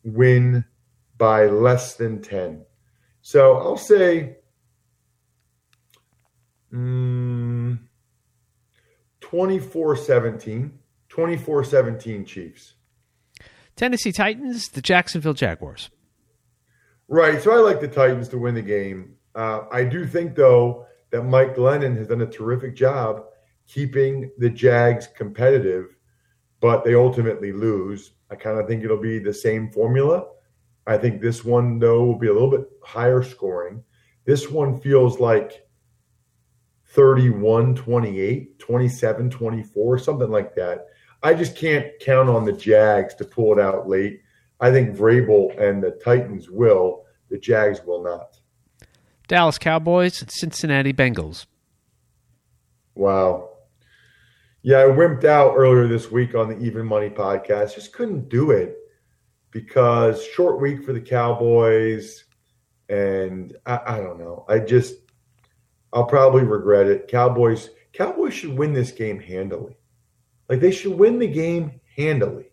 win 0.04 0.64
by 1.18 1.48
less 1.48 1.96
than 1.96 2.22
10. 2.22 2.64
So 3.22 3.58
I'll 3.58 3.78
say 3.78 4.38
mm, 6.72 7.80
24 9.20 9.96
17. 9.96 10.80
24 11.10 11.64
17 11.64 12.26
Chiefs. 12.26 12.76
Tennessee 13.76 14.12
Titans, 14.12 14.70
the 14.70 14.82
Jacksonville 14.82 15.34
Jaguars. 15.34 15.90
Right. 17.08 17.42
So 17.42 17.52
I 17.52 17.58
like 17.58 17.82
the 17.82 17.88
Titans 17.88 18.30
to 18.30 18.38
win 18.38 18.54
the 18.54 18.62
game. 18.62 19.16
Uh, 19.40 19.64
I 19.72 19.86
do 19.86 20.06
think, 20.06 20.36
though, 20.36 20.86
that 21.12 21.24
Mike 21.24 21.56
Glennon 21.56 21.96
has 21.96 22.10
done 22.10 22.20
a 22.20 22.28
terrific 22.28 22.76
job 22.76 23.24
keeping 23.68 24.30
the 24.38 24.50
Jags 24.50 25.08
competitive, 25.08 25.96
but 26.60 26.84
they 26.84 26.94
ultimately 26.94 27.54
lose. 27.54 28.12
I 28.30 28.36
kind 28.36 28.60
of 28.60 28.68
think 28.68 28.84
it'll 28.84 28.98
be 28.98 29.18
the 29.18 29.34
same 29.34 29.72
formula. 29.72 30.26
I 30.88 30.98
think 30.98 31.22
this 31.22 31.46
one, 31.46 31.80
though, 31.80 32.04
will 32.04 32.20
be 32.20 32.28
a 32.28 32.34
little 32.34 32.52
bit 32.52 32.68
higher 32.84 33.24
scoring. 33.24 33.82
This 34.26 34.50
one 34.50 34.78
feels 34.78 35.22
like 35.22 35.66
31 36.88 37.76
28, 37.76 38.60
27 38.60 39.30
24, 39.30 40.00
something 40.00 40.30
like 40.30 40.54
that. 40.56 40.88
I 41.24 41.34
just 41.34 41.56
can't 41.56 41.88
count 42.02 42.28
on 42.28 42.44
the 42.44 42.52
Jags 42.52 43.16
to 43.16 43.24
pull 43.24 43.58
it 43.58 43.62
out 43.62 43.88
late. 43.88 44.20
I 44.60 44.70
think 44.70 44.98
Vrabel 44.98 45.58
and 45.58 45.82
the 45.82 45.92
Titans 46.04 46.50
will. 46.50 47.06
The 47.30 47.38
Jags 47.38 47.80
will 47.86 48.04
not. 48.04 48.39
Dallas 49.30 49.60
Cowboys, 49.60 50.26
Cincinnati 50.28 50.92
Bengals. 50.92 51.46
Wow. 52.96 53.50
Yeah, 54.64 54.80
I 54.80 54.86
wimped 54.86 55.24
out 55.24 55.54
earlier 55.56 55.88
this 55.88 56.12
week 56.12 56.34
on 56.34 56.50
the 56.50 56.58
Even 56.58 56.88
Money 56.88 57.10
podcast. 57.10 57.76
Just 57.76 57.94
couldn't 57.94 58.28
do 58.28 58.50
it 58.52 58.76
because 59.52 60.26
short 60.26 60.60
week 60.60 60.84
for 60.84 60.94
the 60.94 61.00
Cowboys. 61.00 62.26
And 62.90 63.56
I, 63.68 63.80
I 63.86 63.98
don't 64.00 64.20
know. 64.20 64.46
I 64.50 64.60
just, 64.60 64.96
I'll 65.94 66.06
probably 66.06 66.44
regret 66.44 66.88
it. 66.88 67.08
Cowboys, 67.08 67.70
Cowboys 67.94 68.34
should 68.34 68.58
win 68.58 68.74
this 68.74 68.92
game 68.92 69.20
handily. 69.20 69.78
Like 70.50 70.60
they 70.60 70.72
should 70.72 70.98
win 70.98 71.20
the 71.20 71.28
game 71.28 71.80
handily. 71.96 72.48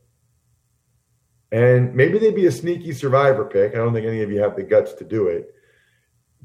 And 1.50 1.94
maybe 1.94 2.18
they'd 2.18 2.34
be 2.34 2.46
a 2.46 2.52
sneaky 2.52 2.92
survivor 2.92 3.46
pick. 3.46 3.72
I 3.72 3.78
don't 3.78 3.94
think 3.94 4.06
any 4.06 4.20
of 4.20 4.30
you 4.30 4.40
have 4.40 4.56
the 4.56 4.62
guts 4.62 4.92
to 4.94 5.04
do 5.04 5.28
it. 5.28 5.54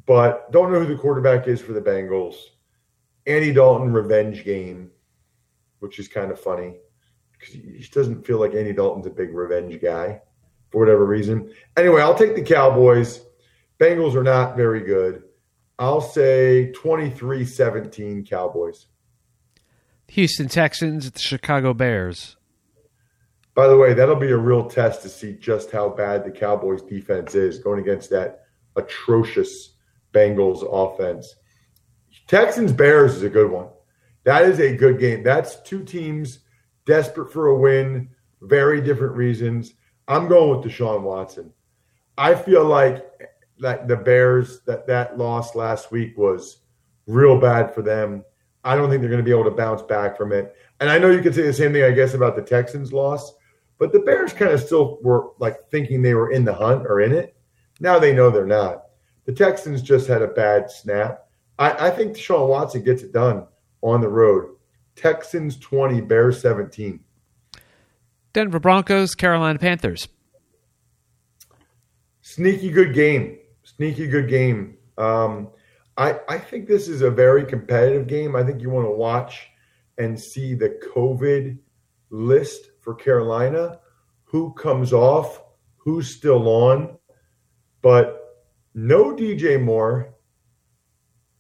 But 0.05 0.51
don't 0.51 0.71
know 0.71 0.79
who 0.79 0.93
the 0.93 1.01
quarterback 1.01 1.47
is 1.47 1.61
for 1.61 1.73
the 1.73 1.81
Bengals. 1.81 2.35
Andy 3.27 3.53
Dalton 3.53 3.93
revenge 3.93 4.43
game, 4.43 4.89
which 5.79 5.99
is 5.99 6.07
kind 6.07 6.31
of 6.31 6.39
funny 6.39 6.77
because 7.31 7.53
he 7.55 7.87
doesn't 7.91 8.25
feel 8.25 8.39
like 8.39 8.53
Andy 8.53 8.73
Dalton's 8.73 9.07
a 9.07 9.11
big 9.11 9.33
revenge 9.33 9.79
guy 9.81 10.21
for 10.69 10.79
whatever 10.79 11.05
reason. 11.05 11.51
Anyway, 11.77 12.01
I'll 12.01 12.15
take 12.15 12.35
the 12.35 12.41
Cowboys. 12.41 13.21
Bengals 13.79 14.15
are 14.15 14.23
not 14.23 14.55
very 14.55 14.81
good. 14.81 15.23
I'll 15.79 16.01
say 16.01 16.71
23 16.73 17.45
17 17.45 18.25
Cowboys. 18.25 18.87
Houston 20.09 20.47
Texans 20.47 21.07
at 21.07 21.13
the 21.13 21.19
Chicago 21.19 21.73
Bears. 21.73 22.35
By 23.53 23.67
the 23.67 23.77
way, 23.77 23.93
that'll 23.93 24.15
be 24.15 24.31
a 24.31 24.37
real 24.37 24.69
test 24.69 25.01
to 25.03 25.09
see 25.09 25.33
just 25.33 25.71
how 25.71 25.89
bad 25.89 26.23
the 26.23 26.31
Cowboys 26.31 26.81
defense 26.81 27.35
is 27.35 27.59
going 27.59 27.79
against 27.79 28.09
that 28.11 28.45
atrocious 28.75 29.70
Bengals 30.13 30.63
offense. 30.71 31.35
Texans 32.27 32.71
Bears 32.71 33.15
is 33.15 33.23
a 33.23 33.29
good 33.29 33.51
one. 33.51 33.67
That 34.23 34.43
is 34.43 34.59
a 34.59 34.75
good 34.75 34.99
game. 34.99 35.23
That's 35.23 35.61
two 35.61 35.83
teams 35.83 36.39
desperate 36.85 37.31
for 37.31 37.47
a 37.47 37.57
win, 37.57 38.09
very 38.41 38.81
different 38.81 39.15
reasons. 39.15 39.73
I'm 40.07 40.27
going 40.27 40.49
with 40.49 40.69
Deshaun 40.69 41.01
Watson. 41.01 41.51
I 42.17 42.35
feel 42.35 42.65
like 42.65 43.05
that 43.59 43.87
the 43.87 43.95
Bears 43.95 44.61
that 44.61 44.87
that 44.87 45.17
loss 45.17 45.55
last 45.55 45.91
week 45.91 46.17
was 46.17 46.57
real 47.07 47.39
bad 47.39 47.73
for 47.73 47.81
them. 47.81 48.23
I 48.63 48.75
don't 48.75 48.89
think 48.89 49.01
they're 49.01 49.09
going 49.09 49.23
to 49.23 49.25
be 49.25 49.31
able 49.31 49.49
to 49.49 49.55
bounce 49.55 49.81
back 49.81 50.17
from 50.17 50.31
it. 50.31 50.55
And 50.79 50.89
I 50.89 50.97
know 50.97 51.09
you 51.09 51.21
could 51.21 51.33
say 51.33 51.43
the 51.43 51.53
same 51.53 51.73
thing, 51.73 51.83
I 51.83 51.91
guess, 51.91 52.13
about 52.13 52.35
the 52.35 52.41
Texans 52.41 52.93
loss, 52.93 53.33
but 53.79 53.91
the 53.91 53.99
Bears 53.99 54.33
kind 54.33 54.51
of 54.51 54.61
still 54.61 54.99
were 55.01 55.31
like 55.39 55.69
thinking 55.69 56.01
they 56.01 56.13
were 56.13 56.31
in 56.31 56.45
the 56.45 56.53
hunt 56.53 56.85
or 56.85 57.01
in 57.01 57.11
it. 57.11 57.35
Now 57.79 57.97
they 57.97 58.13
know 58.13 58.29
they're 58.29 58.45
not. 58.45 58.83
The 59.25 59.33
Texans 59.33 59.81
just 59.81 60.07
had 60.07 60.21
a 60.21 60.27
bad 60.27 60.69
snap. 60.71 61.27
I, 61.59 61.87
I 61.87 61.91
think 61.91 62.15
Deshaun 62.15 62.47
Watson 62.47 62.83
gets 62.83 63.03
it 63.03 63.13
done 63.13 63.45
on 63.81 64.01
the 64.01 64.09
road. 64.09 64.55
Texans 64.95 65.57
20, 65.57 66.01
Bears 66.01 66.41
17. 66.41 66.99
Denver 68.33 68.59
Broncos, 68.59 69.13
Carolina 69.13 69.59
Panthers. 69.59 70.07
Sneaky 72.21 72.69
good 72.69 72.93
game. 72.93 73.37
Sneaky 73.63 74.07
good 74.07 74.29
game. 74.29 74.77
Um, 74.97 75.49
I, 75.97 76.19
I 76.29 76.37
think 76.37 76.67
this 76.67 76.87
is 76.87 77.01
a 77.01 77.11
very 77.11 77.45
competitive 77.45 78.07
game. 78.07 78.35
I 78.35 78.43
think 78.43 78.61
you 78.61 78.69
want 78.69 78.87
to 78.87 78.91
watch 78.91 79.47
and 79.97 80.19
see 80.19 80.55
the 80.55 80.79
COVID 80.95 81.57
list 82.09 82.71
for 82.79 82.95
Carolina, 82.95 83.79
who 84.23 84.53
comes 84.53 84.93
off, 84.93 85.41
who's 85.77 86.15
still 86.15 86.47
on. 86.47 86.97
But 87.81 88.20
no 88.73 89.15
DJ 89.15 89.61
Moore, 89.61 90.13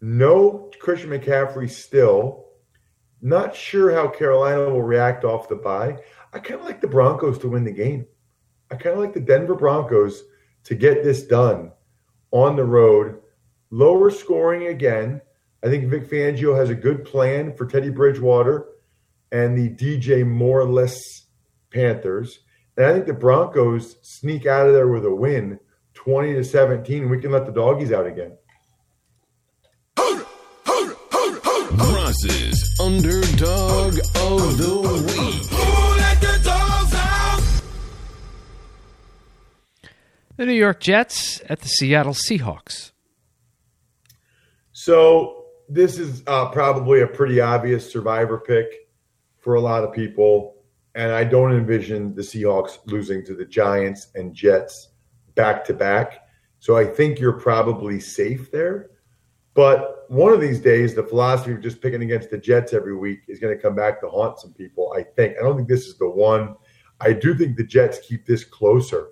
no 0.01 0.69
Christian 0.79 1.09
McCaffrey 1.09 1.69
still. 1.69 2.45
Not 3.21 3.55
sure 3.55 3.91
how 3.91 4.07
Carolina 4.07 4.69
will 4.69 4.81
react 4.81 5.23
off 5.23 5.47
the 5.47 5.55
bye. 5.55 5.97
I 6.33 6.39
kind 6.39 6.59
of 6.59 6.65
like 6.65 6.81
the 6.81 6.87
Broncos 6.87 7.37
to 7.39 7.49
win 7.49 7.63
the 7.63 7.71
game. 7.71 8.07
I 8.71 8.75
kind 8.75 8.95
of 8.95 8.99
like 8.99 9.13
the 9.13 9.19
Denver 9.19 9.53
Broncos 9.53 10.23
to 10.63 10.75
get 10.75 11.03
this 11.03 11.23
done 11.23 11.71
on 12.31 12.55
the 12.55 12.63
road. 12.63 13.19
Lower 13.69 14.09
scoring 14.09 14.67
again. 14.67 15.21
I 15.63 15.67
think 15.67 15.89
Vic 15.89 16.09
Fangio 16.09 16.57
has 16.57 16.69
a 16.69 16.75
good 16.75 17.05
plan 17.05 17.55
for 17.55 17.67
Teddy 17.67 17.89
Bridgewater 17.89 18.65
and 19.31 19.57
the 19.57 19.69
DJ 19.69 20.25
Moore-less 20.25 20.97
Panthers. 21.69 22.39
And 22.75 22.85
I 22.85 22.93
think 22.93 23.05
the 23.05 23.13
Broncos 23.13 23.97
sneak 24.01 24.45
out 24.45 24.67
of 24.67 24.73
there 24.73 24.87
with 24.87 25.05
a 25.05 25.13
win, 25.13 25.59
20 25.93 26.33
to 26.33 26.43
17. 26.43 27.09
We 27.09 27.19
can 27.19 27.31
let 27.31 27.45
the 27.45 27.51
doggies 27.51 27.91
out 27.91 28.07
again. 28.07 28.37
Ross's 31.77 32.79
underdog 32.81 33.93
of 34.15 34.57
the 34.57 35.03
week. 35.07 35.51
The 40.37 40.45
New 40.45 40.53
York 40.53 40.79
Jets 40.79 41.41
at 41.49 41.61
the 41.61 41.67
Seattle 41.67 42.13
Seahawks. 42.13 42.91
So 44.71 45.45
this 45.69 45.99
is 45.99 46.23
uh, 46.25 46.49
probably 46.49 47.01
a 47.01 47.07
pretty 47.07 47.39
obvious 47.39 47.91
survivor 47.91 48.39
pick 48.39 48.89
for 49.39 49.55
a 49.55 49.61
lot 49.61 49.83
of 49.83 49.93
people, 49.93 50.55
and 50.95 51.11
I 51.11 51.23
don't 51.23 51.53
envision 51.53 52.15
the 52.15 52.23
Seahawks 52.23 52.79
losing 52.87 53.23
to 53.25 53.35
the 53.35 53.45
Giants 53.45 54.07
and 54.15 54.33
Jets 54.33 54.90
back 55.35 55.63
to 55.65 55.73
back. 55.73 56.27
So 56.59 56.77
I 56.77 56.85
think 56.85 57.19
you're 57.19 57.39
probably 57.39 57.99
safe 57.99 58.51
there. 58.51 58.91
But 59.53 60.05
one 60.09 60.31
of 60.31 60.39
these 60.39 60.59
days, 60.59 60.93
the 60.93 61.03
philosophy 61.03 61.53
of 61.53 61.61
just 61.61 61.81
picking 61.81 62.03
against 62.03 62.29
the 62.29 62.37
Jets 62.37 62.73
every 62.73 62.95
week 62.95 63.21
is 63.27 63.39
going 63.39 63.55
to 63.55 63.61
come 63.61 63.75
back 63.75 63.99
to 64.01 64.09
haunt 64.09 64.39
some 64.39 64.53
people. 64.53 64.93
I 64.95 65.03
think. 65.03 65.37
I 65.37 65.41
don't 65.41 65.55
think 65.55 65.67
this 65.67 65.87
is 65.87 65.97
the 65.97 66.09
one. 66.09 66.55
I 66.99 67.13
do 67.13 67.33
think 67.35 67.57
the 67.57 67.63
Jets 67.63 67.99
keep 68.07 68.25
this 68.25 68.43
closer 68.43 69.09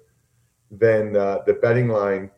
than 0.71 1.15
uh, 1.15 1.39
the 1.45 1.53
betting 1.53 1.89
line 1.89 2.29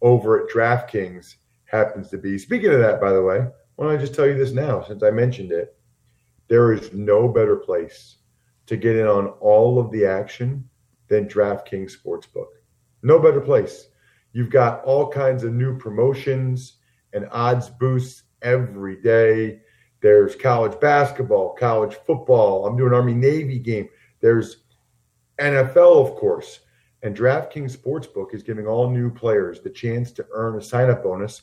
over 0.00 0.40
at 0.40 0.50
DraftKings 0.50 1.34
happens 1.64 2.08
to 2.10 2.18
be. 2.18 2.38
Speaking 2.38 2.70
of 2.70 2.78
that, 2.78 3.00
by 3.00 3.12
the 3.12 3.22
way, 3.22 3.40
why 3.76 3.86
don't 3.86 3.94
I 3.94 4.00
just 4.00 4.14
tell 4.14 4.26
you 4.26 4.38
this 4.38 4.52
now 4.52 4.82
since 4.82 5.02
I 5.02 5.10
mentioned 5.10 5.52
it? 5.52 5.76
There 6.48 6.72
is 6.72 6.92
no 6.92 7.28
better 7.28 7.56
place 7.56 8.16
to 8.66 8.76
get 8.76 8.96
in 8.96 9.06
on 9.06 9.28
all 9.40 9.78
of 9.78 9.90
the 9.90 10.06
action 10.06 10.68
than 11.08 11.28
DraftKings 11.28 11.92
Sportsbook. 11.96 12.46
No 13.02 13.18
better 13.18 13.40
place. 13.40 13.88
You've 14.32 14.50
got 14.50 14.84
all 14.84 15.08
kinds 15.10 15.44
of 15.44 15.52
new 15.52 15.76
promotions 15.76 16.74
and 17.12 17.28
odds 17.32 17.68
boosts 17.68 18.24
every 18.42 19.00
day. 19.02 19.60
There's 20.00 20.36
college 20.36 20.78
basketball, 20.80 21.54
college 21.58 21.94
football. 22.06 22.66
I'm 22.66 22.76
doing 22.76 22.94
Army 22.94 23.14
Navy 23.14 23.58
game. 23.58 23.88
There's 24.20 24.58
NFL, 25.38 26.08
of 26.08 26.16
course. 26.16 26.60
And 27.02 27.16
DraftKings 27.16 27.76
Sportsbook 27.76 28.34
is 28.34 28.42
giving 28.42 28.66
all 28.66 28.90
new 28.90 29.10
players 29.10 29.60
the 29.60 29.70
chance 29.70 30.12
to 30.12 30.26
earn 30.32 30.56
a 30.56 30.62
sign 30.62 30.90
up 30.90 31.02
bonus 31.02 31.42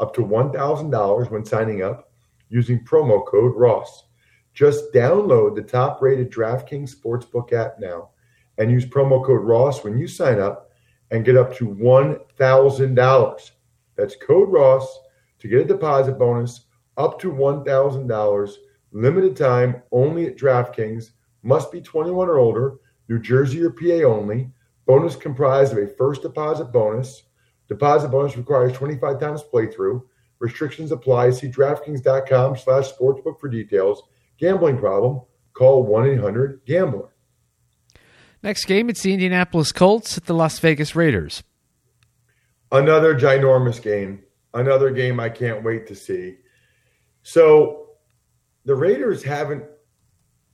up 0.00 0.14
to 0.14 0.20
$1,000 0.20 1.30
when 1.30 1.44
signing 1.44 1.82
up 1.82 2.10
using 2.48 2.84
promo 2.84 3.24
code 3.26 3.54
Ross. 3.56 4.04
Just 4.52 4.92
download 4.92 5.54
the 5.54 5.62
top 5.62 6.02
rated 6.02 6.30
DraftKings 6.30 6.94
Sportsbook 6.94 7.52
app 7.52 7.78
now 7.78 8.10
and 8.58 8.70
use 8.70 8.86
promo 8.86 9.24
code 9.24 9.44
Ross 9.44 9.84
when 9.84 9.98
you 9.98 10.08
sign 10.08 10.40
up 10.40 10.65
and 11.10 11.24
get 11.24 11.36
up 11.36 11.54
to 11.56 11.68
$1,000. 11.68 13.50
That's 13.96 14.16
code 14.16 14.48
Ross 14.50 15.00
to 15.38 15.48
get 15.48 15.60
a 15.60 15.64
deposit 15.64 16.18
bonus 16.18 16.66
up 16.96 17.20
to 17.20 17.32
$1,000. 17.32 18.54
Limited 18.92 19.36
time 19.36 19.82
only 19.92 20.26
at 20.26 20.36
DraftKings. 20.36 21.10
Must 21.42 21.70
be 21.70 21.80
21 21.80 22.28
or 22.28 22.38
older. 22.38 22.76
New 23.08 23.18
Jersey 23.18 23.62
or 23.62 23.70
PA 23.70 24.06
only. 24.06 24.50
Bonus 24.86 25.16
comprised 25.16 25.72
of 25.72 25.78
a 25.78 25.86
first 25.86 26.22
deposit 26.22 26.66
bonus. 26.66 27.24
Deposit 27.68 28.08
bonus 28.08 28.36
requires 28.36 28.72
25 28.72 29.20
times 29.20 29.42
playthrough. 29.52 30.02
Restrictions 30.38 30.92
apply. 30.92 31.30
See 31.30 31.48
DraftKings.com 31.48 32.56
slash 32.56 32.92
sportsbook 32.92 33.40
for 33.40 33.48
details. 33.48 34.02
Gambling 34.38 34.78
problem? 34.78 35.22
Call 35.54 35.86
1-800-GAMBLER. 35.86 37.08
Next 38.46 38.66
game, 38.66 38.88
it's 38.88 39.02
the 39.02 39.12
Indianapolis 39.12 39.72
Colts 39.72 40.16
at 40.16 40.26
the 40.26 40.32
Las 40.32 40.60
Vegas 40.60 40.94
Raiders. 40.94 41.42
Another 42.70 43.12
ginormous 43.12 43.82
game. 43.82 44.22
Another 44.54 44.92
game 44.92 45.18
I 45.18 45.30
can't 45.30 45.64
wait 45.64 45.88
to 45.88 45.96
see. 45.96 46.36
So 47.24 47.88
the 48.64 48.76
Raiders 48.76 49.24
haven't 49.24 49.64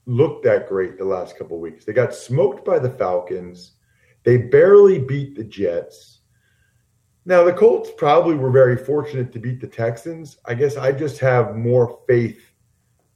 looked 0.07 0.43
that 0.45 0.67
great 0.67 0.97
the 0.97 1.05
last 1.05 1.37
couple 1.37 1.59
weeks. 1.59 1.85
They 1.85 1.93
got 1.93 2.15
smoked 2.15 2.65
by 2.65 2.79
the 2.79 2.89
Falcons. 2.89 3.73
They 4.23 4.37
barely 4.37 4.97
beat 4.97 5.35
the 5.35 5.43
Jets. 5.43 6.21
Now 7.25 7.43
the 7.43 7.53
Colts 7.53 7.91
probably 7.95 8.33
were 8.33 8.49
very 8.49 8.75
fortunate 8.75 9.31
to 9.33 9.39
beat 9.39 9.61
the 9.61 9.67
Texans. 9.67 10.39
I 10.45 10.55
guess 10.55 10.77
I 10.77 10.93
just 10.93 11.19
have 11.19 11.55
more 11.55 11.99
faith 12.07 12.41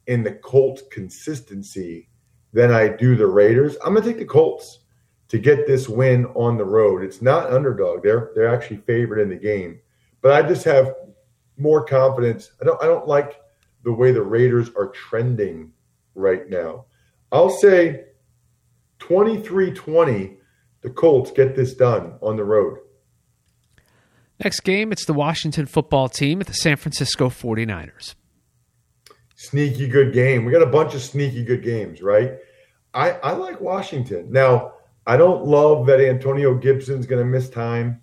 in 0.06 0.22
the 0.22 0.34
Colts 0.34 0.84
consistency 0.92 2.08
than 2.52 2.70
I 2.70 2.88
do 2.88 3.16
the 3.16 3.26
Raiders. 3.26 3.76
I'm 3.84 3.92
going 3.92 4.02
to 4.04 4.08
take 4.08 4.18
the 4.18 4.24
Colts 4.24 4.80
to 5.28 5.38
get 5.38 5.66
this 5.66 5.88
win 5.88 6.26
on 6.34 6.56
the 6.56 6.64
road. 6.64 7.04
It's 7.04 7.22
not 7.22 7.52
underdog. 7.52 8.02
They're 8.02 8.30
they're 8.34 8.52
actually 8.52 8.78
favored 8.78 9.20
in 9.20 9.28
the 9.28 9.36
game. 9.36 9.80
But 10.20 10.32
I 10.32 10.46
just 10.48 10.64
have 10.64 10.94
more 11.56 11.84
confidence. 11.84 12.52
I 12.60 12.64
don't 12.64 12.82
I 12.82 12.86
don't 12.86 13.06
like 13.06 13.40
the 13.84 13.92
way 13.92 14.12
the 14.12 14.22
Raiders 14.22 14.70
are 14.76 14.88
trending 14.88 15.72
right 16.14 16.48
now. 16.48 16.86
I'll 17.30 17.50
say 17.50 18.06
23-20 19.00 20.36
the 20.80 20.90
Colts 20.90 21.30
get 21.30 21.54
this 21.54 21.74
done 21.74 22.14
on 22.22 22.36
the 22.36 22.44
road. 22.44 22.78
Next 24.42 24.60
game, 24.60 24.92
it's 24.92 25.04
the 25.04 25.12
Washington 25.12 25.66
football 25.66 26.08
team 26.08 26.40
at 26.40 26.46
the 26.46 26.54
San 26.54 26.76
Francisco 26.76 27.28
49ers. 27.28 28.14
Sneaky 29.40 29.86
good 29.86 30.12
game. 30.12 30.44
We 30.44 30.50
got 30.50 30.62
a 30.62 30.66
bunch 30.66 30.96
of 30.96 31.00
sneaky 31.00 31.44
good 31.44 31.62
games, 31.62 32.02
right? 32.02 32.38
I, 32.92 33.12
I 33.12 33.32
like 33.34 33.60
Washington. 33.60 34.32
Now, 34.32 34.72
I 35.06 35.16
don't 35.16 35.44
love 35.44 35.86
that 35.86 36.00
Antonio 36.00 36.56
Gibson's 36.56 37.06
going 37.06 37.20
to 37.20 37.24
miss 37.24 37.48
time 37.48 38.02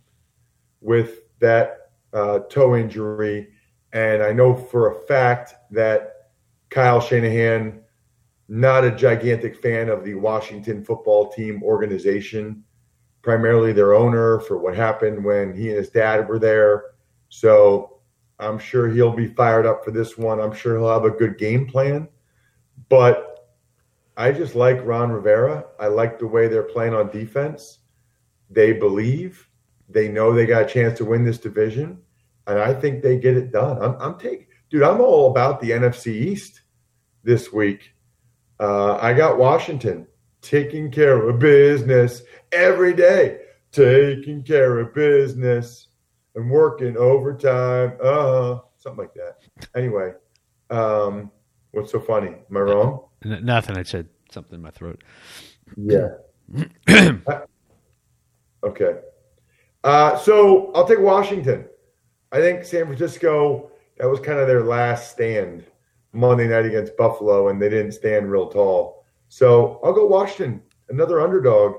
with 0.80 1.24
that 1.40 1.92
uh, 2.14 2.40
toe 2.50 2.78
injury. 2.78 3.50
And 3.92 4.24
I 4.24 4.32
know 4.32 4.56
for 4.56 4.94
a 4.94 5.06
fact 5.08 5.56
that 5.72 6.30
Kyle 6.70 7.02
Shanahan, 7.02 7.82
not 8.48 8.86
a 8.86 8.92
gigantic 8.92 9.62
fan 9.62 9.90
of 9.90 10.06
the 10.06 10.14
Washington 10.14 10.86
football 10.86 11.34
team 11.34 11.62
organization 11.64 12.64
primarily 13.22 13.74
their 13.74 13.94
owner 13.94 14.40
for 14.40 14.58
what 14.58 14.74
happened 14.74 15.22
when 15.22 15.54
he 15.54 15.68
and 15.68 15.78
his 15.80 15.90
dad 15.90 16.30
were 16.30 16.40
there. 16.40 16.92
So 17.28 17.95
I'm 18.40 18.60
sure 18.60 18.90
he'll 18.90 19.16
be 19.16 19.28
fired 19.28 19.66
up 19.66 19.84
for 19.84 19.92
this 19.92 20.18
one. 20.18 20.40
I'm 20.40 20.54
sure 20.54 20.78
he'll 20.78 20.90
have 20.90 21.06
a 21.06 21.12
good 21.12 21.38
game 21.38 21.68
plan. 21.68 22.08
But 22.90 23.50
I 24.18 24.32
just 24.32 24.56
like 24.56 24.86
Ron 24.86 25.12
Rivera. 25.12 25.66
I 25.80 25.88
like 25.88 26.20
the 26.20 26.28
way 26.28 26.48
they're 26.48 26.64
playing 26.64 26.94
on 26.94 27.10
defense. 27.10 27.80
They 28.50 28.74
believe, 28.74 29.48
they 29.90 30.08
know 30.08 30.34
they 30.34 30.46
got 30.46 30.64
a 30.64 30.68
chance 30.68 30.98
to 30.98 31.06
win 31.06 31.24
this 31.24 31.38
division. 31.38 32.00
And 32.48 32.60
I 32.60 32.74
think 32.74 33.02
they 33.02 33.18
get 33.18 33.38
it 33.38 33.52
done. 33.52 33.82
I'm, 33.82 33.96
I'm 34.00 34.20
taking, 34.20 34.48
dude, 34.70 34.84
I'm 34.84 35.02
all 35.02 35.32
about 35.32 35.60
the 35.60 35.72
NFC 35.72 36.08
East 36.08 36.62
this 37.24 37.52
week. 37.52 37.94
Uh, 38.60 38.98
I 38.98 39.14
got 39.14 39.38
Washington 39.38 40.08
taking 40.42 40.92
care 40.92 41.28
of 41.28 41.40
business 41.40 42.22
every 42.52 42.94
day, 42.94 43.40
taking 43.72 44.44
care 44.44 44.80
of 44.80 44.94
business 44.94 45.88
and 46.36 46.50
working 46.50 46.98
overtime. 46.98 47.98
Uh, 48.02 48.60
something 48.78 49.06
like 49.06 49.14
that. 49.14 49.38
Anyway, 49.76 50.14
um, 50.70 51.32
what's 51.72 51.92
so 51.92 52.00
funny? 52.00 52.36
Am 52.50 52.58
I 52.58 52.60
wrong? 52.60 53.06
N- 53.24 53.46
nothing. 53.46 53.78
I 53.78 53.84
said 53.84 54.08
something 54.32 54.56
in 54.56 54.62
my 54.62 54.72
throat. 54.72 55.04
Yeah. 55.76 56.10
okay. 58.64 59.00
Uh, 59.84 60.18
so 60.18 60.72
I'll 60.74 60.88
take 60.88 61.00
Washington. 61.00 61.66
I 62.32 62.40
think 62.40 62.66
San 62.66 62.86
Francisco, 62.86 63.72
that 63.98 64.10
was 64.10 64.20
kind 64.20 64.40
of 64.40 64.48
their 64.48 64.64
last 64.64 65.12
stand 65.12 65.66
Monday 66.12 66.48
night 66.48 66.66
against 66.66 66.98
Buffalo, 66.98 67.50
and 67.50 67.62
they 67.62 67.70
didn't 67.70 67.92
stand 67.92 68.32
real 68.32 68.50
tall. 68.50 69.06
So 69.28 69.80
I'll 69.84 69.94
go 69.94 70.06
Washington, 70.06 70.62
another 70.90 71.22
underdog. 71.22 71.76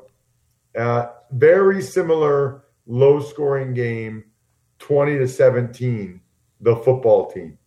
Uh, 0.76 1.08
very 1.32 1.82
similar 1.82 2.64
low 2.86 3.20
scoring 3.20 3.74
game, 3.74 4.24
20 4.78 5.18
to 5.18 5.28
17, 5.28 6.20
the 6.60 6.76
football 6.76 7.30
team. 7.30 7.58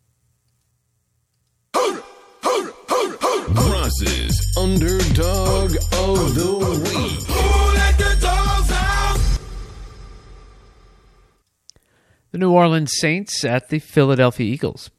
Ross's 3.56 4.58
underdog 4.58 5.76
of 5.94 6.36
the 6.36 6.82
week. 6.84 7.26
The 12.32 12.38
New 12.38 12.52
Orleans 12.52 12.92
Saints 13.00 13.44
at 13.44 13.70
the 13.70 13.80
Philadelphia 13.80 14.46
Eagles. 14.46 14.92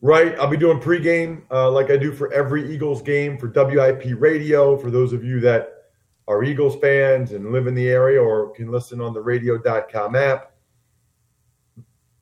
Right. 0.00 0.36
I'll 0.38 0.48
be 0.48 0.56
doing 0.56 0.80
pregame 0.80 1.42
uh, 1.50 1.70
like 1.70 1.90
I 1.90 1.96
do 1.96 2.12
for 2.12 2.32
every 2.32 2.74
Eagles 2.74 3.02
game 3.02 3.38
for 3.38 3.48
WIP 3.48 4.18
radio. 4.18 4.76
For 4.76 4.90
those 4.90 5.12
of 5.12 5.22
you 5.22 5.40
that 5.40 5.81
are 6.28 6.44
Eagles 6.44 6.76
fans 6.80 7.32
and 7.32 7.52
live 7.52 7.66
in 7.66 7.74
the 7.74 7.88
area 7.88 8.20
or 8.22 8.50
can 8.50 8.70
listen 8.70 9.00
on 9.00 9.12
the 9.12 9.20
radio.com 9.20 10.14
app, 10.14 10.52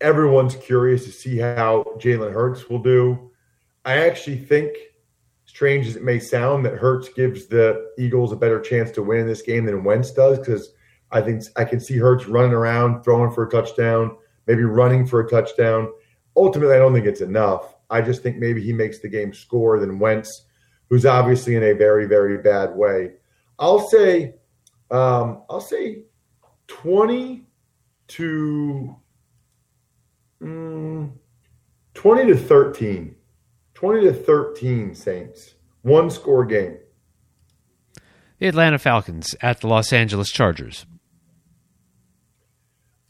everyone's 0.01 0.57
curious 0.57 1.05
to 1.05 1.13
see 1.13 1.39
how 1.39 1.85
Jalen 1.99 2.33
Hurts 2.33 2.69
will 2.69 2.79
do. 2.79 3.31
I 3.85 4.07
actually 4.07 4.39
think, 4.39 4.77
strange 5.45 5.87
as 5.87 5.97
it 5.97 6.05
may 6.05 6.19
sound, 6.19 6.65
that 6.65 6.75
Hurts 6.75 7.09
gives 7.11 7.47
the 7.47 7.91
Eagles 7.99 8.33
a 8.33 8.37
better 8.37 8.61
chance 8.61 8.91
to 8.93 9.03
win 9.03 9.21
in 9.21 9.27
this 9.27 9.43
game 9.43 9.67
than 9.67 9.85
Wentz 9.85 10.13
does 10.13 10.39
because 10.39 10.73
I 11.11 11.21
think 11.21 11.45
I 11.57 11.65
can 11.65 11.81
see 11.81 11.97
Hurts 11.99 12.27
running 12.27 12.53
around, 12.53 13.03
throwing 13.03 13.31
for 13.33 13.47
a 13.47 13.51
touchdown, 13.51 14.17
maybe 14.47 14.65
running 14.65 15.07
for 15.07 15.21
a 15.21 15.29
touchdown. 15.29 15.93
Ultimately, 16.37 16.75
I 16.75 16.79
don't 16.79 16.95
think 16.95 17.07
it's 17.07 17.21
enough. 17.21 17.75
I 17.91 18.01
just 18.01 18.23
think 18.23 18.37
maybe 18.37 18.63
he 18.63 18.73
makes 18.73 19.01
the 19.01 19.09
game 19.09 19.35
score 19.35 19.81
than 19.81 19.99
Wentz, 19.99 20.47
who's 20.89 21.05
obviously 21.05 21.57
in 21.57 21.65
a 21.65 21.73
very, 21.73 22.07
very 22.07 22.39
bad 22.39 22.75
way. 22.75 23.13
I'll 23.61 23.87
say, 23.89 24.35
um, 24.91 25.43
I'll 25.49 25.61
say, 25.61 26.03
twenty 26.67 27.45
to 28.09 28.97
mm, 30.43 31.13
twenty 31.95 32.27
to 32.27 32.37
thirteen. 32.37 33.15
20 33.81 34.03
to 34.03 34.13
13 34.13 34.95
Saints. 34.95 35.55
One 35.81 36.11
score 36.11 36.45
game. 36.45 36.77
The 38.39 38.49
Atlanta 38.49 38.79
Falcons 38.79 39.35
at 39.41 39.63
the 39.63 39.69
Los 39.69 39.91
Angeles 39.91 40.29
Chargers. 40.29 40.85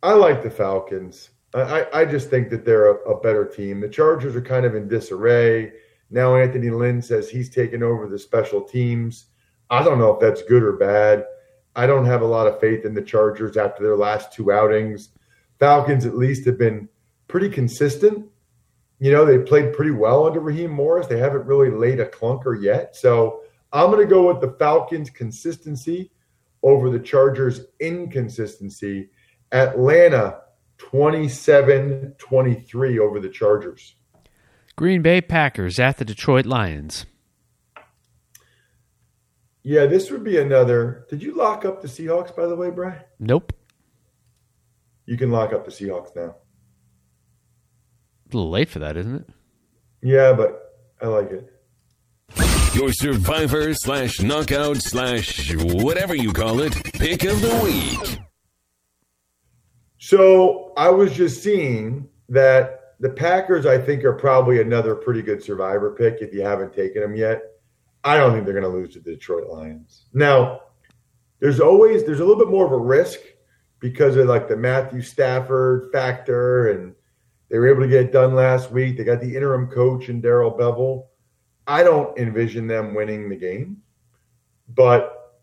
I 0.01 0.13
like 0.13 0.45
the 0.45 0.51
Falcons. 0.51 1.31
I, 1.53 1.87
I 1.93 2.05
just 2.05 2.31
think 2.31 2.51
that 2.51 2.65
they're 2.65 2.93
a, 2.93 3.11
a 3.11 3.21
better 3.21 3.45
team. 3.45 3.81
The 3.81 3.89
Chargers 3.89 4.37
are 4.37 4.41
kind 4.41 4.65
of 4.65 4.77
in 4.77 4.87
disarray. 4.87 5.73
Now 6.09 6.37
Anthony 6.37 6.71
Lynn 6.71 7.03
says 7.03 7.29
he's 7.29 7.51
taken 7.51 7.83
over 7.83 8.07
the 8.07 8.19
special 8.19 8.61
teams. 8.61 9.27
I 9.71 9.85
don't 9.85 9.99
know 9.99 10.13
if 10.13 10.21
that's 10.21 10.43
good 10.43 10.63
or 10.63 10.73
bad. 10.73 11.25
I 11.77 11.87
don't 11.87 12.05
have 12.05 12.23
a 12.23 12.27
lot 12.27 12.47
of 12.47 12.61
faith 12.61 12.85
in 12.85 12.95
the 12.95 13.03
Chargers 13.03 13.57
after 13.57 13.83
their 13.83 13.97
last 13.97 14.33
two 14.33 14.53
outings. 14.53 15.11
Falcons 15.59 16.05
at 16.05 16.17
least 16.17 16.45
have 16.47 16.59
been 16.59 16.89
pretty 17.29 17.49
consistent. 17.49 18.27
You 18.99 19.13
know, 19.13 19.25
they 19.25 19.39
played 19.39 19.73
pretty 19.73 19.93
well 19.93 20.27
under 20.27 20.41
Raheem 20.41 20.73
Morris. 20.73 21.07
They 21.07 21.19
haven't 21.19 21.47
really 21.47 21.71
laid 21.71 22.01
a 22.01 22.07
clunker 22.07 22.61
yet. 22.61 22.97
So 22.97 23.43
I'm 23.73 23.91
going 23.91 24.07
to 24.07 24.13
go 24.13 24.27
with 24.27 24.41
the 24.41 24.57
Falcons' 24.59 25.11
consistency 25.11 26.11
over 26.63 26.91
the 26.91 26.99
Chargers' 26.99 27.61
inconsistency. 27.79 29.11
Atlanta 29.53 30.41
27 30.79 32.15
23 32.19 32.99
over 32.99 33.21
the 33.21 33.29
Chargers. 33.29 33.95
Green 34.77 35.03
Bay 35.03 35.21
Packers 35.21 35.79
at 35.79 35.99
the 35.99 36.05
Detroit 36.05 36.47
Lions. 36.47 37.07
Yeah, 39.63 39.87
this 39.87 40.11
would 40.11 40.25
be 40.25 40.39
another. 40.39 41.07
Did 41.11 41.23
you 41.23 41.35
lock 41.37 41.65
up 41.65 41.83
the 41.83 41.89
Seahawks, 41.89 42.35
by 42.35 42.47
the 42.47 42.57
way, 42.57 42.71
Brian? 42.71 43.01
Nope. 43.19 43.53
You 45.07 45.17
can 45.17 45.31
lock 45.31 45.53
up 45.53 45.65
the 45.65 45.71
Seahawks 45.71 46.15
now. 46.17 46.37
It's 48.27 48.35
A 48.35 48.37
little 48.39 48.51
late 48.51 48.71
for 48.71 48.79
that, 48.79 48.97
isn't 48.97 49.15
it? 49.17 49.29
Yeah, 50.03 50.33
but 50.33 50.73
I 51.03 51.07
like 51.09 51.31
it. 51.31 51.53
Your 52.75 52.93
survivor 52.93 53.75
slash 53.75 54.21
knockout 54.21 54.77
slash 54.79 55.53
whatever 55.57 56.15
you 56.15 56.33
call 56.33 56.61
it 56.61 56.73
pick 56.95 57.25
of 57.25 57.41
the 57.43 57.61
week. 57.65 58.19
So 59.99 60.73
I 60.77 60.89
was 60.89 61.13
just 61.13 61.43
seeing 61.43 62.09
that 62.29 62.95
the 63.01 63.11
Packers, 63.11 63.67
I 63.67 63.79
think, 63.79 64.05
are 64.05 64.13
probably 64.13 64.61
another 64.61 64.95
pretty 64.95 65.23
good 65.23 65.43
survivor 65.43 65.91
pick 65.91 66.23
if 66.23 66.33
you 66.33 66.43
haven't 66.43 66.73
taken 66.73 67.03
them 67.03 67.17
yet. 67.17 67.43
I 68.05 68.17
don't 68.17 68.33
think 68.33 68.45
they're 68.45 68.59
going 68.59 68.71
to 68.71 68.79
lose 68.79 68.95
to 68.95 69.01
the 69.01 69.13
Detroit 69.13 69.49
Lions. 69.49 70.07
Now, 70.13 70.61
there's 71.41 71.61
always 71.61 72.05
there's 72.05 72.21
a 72.21 72.25
little 72.25 72.43
bit 72.43 72.51
more 72.51 72.67
of 72.67 72.73
a 72.73 72.79
risk 72.79 73.21
because 73.79 74.17
of 74.17 74.27
like 74.27 74.49
the 74.49 74.57
Matthew 74.57 75.03
Stafford 75.03 75.91
factor, 75.93 76.71
and 76.71 76.95
they 77.49 77.59
were 77.59 77.69
able 77.69 77.83
to 77.83 77.89
get 77.89 78.07
it 78.07 78.13
done 78.13 78.35
last 78.35 78.71
week. 78.71 78.97
They 78.97 79.05
got 79.05 79.21
the 79.21 79.35
interim 79.35 79.69
coach 79.69 80.09
and 80.09 80.23
Darrell 80.23 80.53
Bevell. 80.53 81.07
I 81.67 81.83
don't 81.83 82.17
envision 82.19 82.67
them 82.67 82.95
winning 82.95 83.29
the 83.29 83.37
game, 83.37 83.79
but 84.69 85.43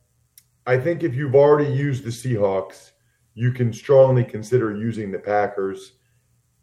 I 0.65 0.78
think 0.78 1.04
if 1.04 1.15
you've 1.15 1.36
already 1.36 1.72
used 1.72 2.04
the 2.04 2.10
Seahawks, 2.10 2.91
you 3.34 3.52
can 3.52 3.72
strongly 3.72 4.24
consider 4.24 4.76
using 4.76 5.12
the 5.12 5.20
Packers. 5.20 5.93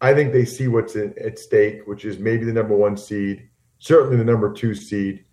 I 0.00 0.12
think 0.12 0.32
they 0.32 0.44
see 0.44 0.68
what's 0.68 0.96
at 0.96 1.38
stake, 1.38 1.86
which 1.86 2.04
is 2.04 2.18
maybe 2.18 2.44
the 2.44 2.52
number 2.52 2.76
one 2.76 2.96
seed, 2.96 3.48
certainly 3.78 4.16
the 4.16 4.24
number 4.24 4.52
two 4.52 4.74
seed. 4.74 5.24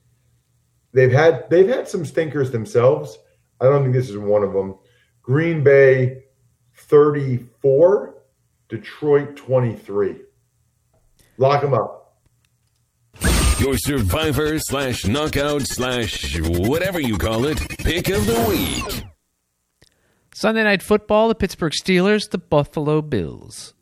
They've 0.94 1.12
had 1.12 1.50
they've 1.50 1.68
had 1.68 1.88
some 1.88 2.06
stinkers 2.06 2.52
themselves. 2.52 3.18
I 3.60 3.66
don't 3.66 3.84
think 3.84 3.94
this 3.94 4.10
is 4.10 4.18
one 4.18 4.44
of 4.44 4.54
them. 4.54 4.76
Green 5.22 5.64
Bay 5.64 6.24
34, 6.76 8.16
Detroit 8.70 9.36
23. 9.36 10.16
Lock 11.38 11.62
them 11.62 11.74
up. 11.74 12.18
Your 13.60 13.78
survivor 13.78 14.58
slash 14.58 15.06
knockout 15.06 15.62
slash 15.62 16.40
whatever 16.40 17.00
you 17.00 17.18
call 17.18 17.46
it 17.46 17.60
pick 17.78 18.10
of 18.10 18.26
the 18.26 18.46
week. 18.50 19.04
Sunday 20.34 20.64
night 20.64 20.82
football, 20.82 21.28
the 21.28 21.36
Pittsburgh 21.36 21.74
Steelers, 21.74 22.30
the 22.32 22.40
Buffalo 22.40 23.02
Bills. 23.02 23.76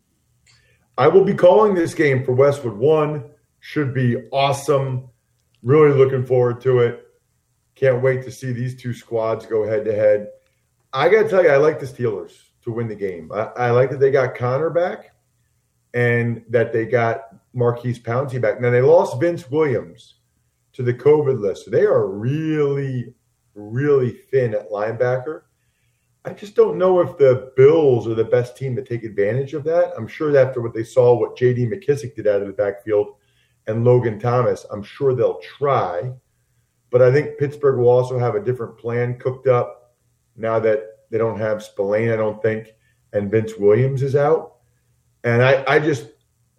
I 0.97 1.07
will 1.07 1.23
be 1.23 1.33
calling 1.33 1.75
this 1.75 1.93
game 1.93 2.25
for 2.25 2.33
Westwood 2.33 2.73
One. 2.73 3.23
Should 3.61 3.93
be 3.93 4.17
awesome. 4.33 5.09
Really 5.63 5.97
looking 5.97 6.25
forward 6.25 6.61
to 6.61 6.79
it. 6.79 7.05
Can't 7.75 8.01
wait 8.01 8.23
to 8.23 8.31
see 8.31 8.51
these 8.51 8.75
two 8.75 8.93
squads 8.93 9.45
go 9.45 9.67
head 9.67 9.85
to 9.85 9.93
head. 9.93 10.29
I 10.91 11.09
got 11.09 11.23
to 11.23 11.29
tell 11.29 11.43
you, 11.43 11.49
I 11.49 11.57
like 11.57 11.79
the 11.79 11.85
Steelers 11.85 12.33
to 12.63 12.71
win 12.71 12.87
the 12.87 12.95
game. 12.95 13.31
I, 13.33 13.49
I, 13.55 13.71
like 13.71 13.89
that 13.91 13.99
they 13.99 14.11
got 14.11 14.35
Conner 14.35 14.69
back 14.69 15.13
and 15.93 16.43
that 16.49 16.73
they 16.73 16.85
got 16.85 17.35
Maurkice 17.53 17.99
Pouncey 17.99 18.41
back. 18.41 18.59
Now, 18.59 18.71
they 18.71 18.81
lost 18.81 19.19
Vince 19.19 19.49
Williams 19.49 20.15
to 20.73 20.83
the 20.83 20.93
COVID 20.93 21.39
list. 21.39 21.65
So 21.65 21.71
they 21.71 21.85
are 21.85 22.07
really, 22.07 23.13
really 23.55 24.11
thin 24.11 24.53
at 24.53 24.71
linebacker. 24.71 25.43
I 26.25 26.33
just 26.33 26.55
don't 26.55 26.77
know 26.77 26.99
if 26.99 27.17
the 27.17 27.51
Bills 27.55 28.07
are 28.07 28.15
the 28.15 28.25
best 28.25 28.57
team 28.57 28.75
to 28.75 28.83
take 28.83 29.03
advantage 29.03 29.53
of 29.53 29.63
that. 29.63 29.93
I'm 29.97 30.07
sure 30.07 30.37
after 30.37 30.61
what 30.61 30.73
they 30.73 30.83
saw, 30.83 31.17
what 31.17 31.37
J.D. 31.37 31.67
McKissic 31.67 32.15
did 32.15 32.27
out 32.27 32.41
of 32.41 32.47
the 32.47 32.53
backfield 32.53 33.15
and 33.69 33.85
Logan 33.85 34.19
Thomas, 34.19 34.65
I'm 34.71 34.81
sure 34.81 35.13
they'll 35.13 35.39
try. 35.41 36.11
But 36.89 37.03
I 37.03 37.13
think 37.13 37.37
Pittsburgh 37.37 37.77
will 37.77 37.89
also 37.89 38.17
have 38.17 38.33
a 38.33 38.43
different 38.43 38.79
plan 38.79 39.19
cooked 39.19 39.45
up 39.45 39.93
now 40.35 40.59
that 40.59 40.85
they 41.11 41.19
don't 41.19 41.39
have 41.39 41.63
Spillane, 41.63 42.09
I 42.09 42.15
don't 42.15 42.41
think, 42.41 42.73
and 43.13 43.29
Vince 43.29 43.53
Williams 43.59 44.01
is 44.01 44.15
out. 44.15 44.55
And 45.23 45.43
I, 45.43 45.63
I 45.67 45.79
just 45.79 46.07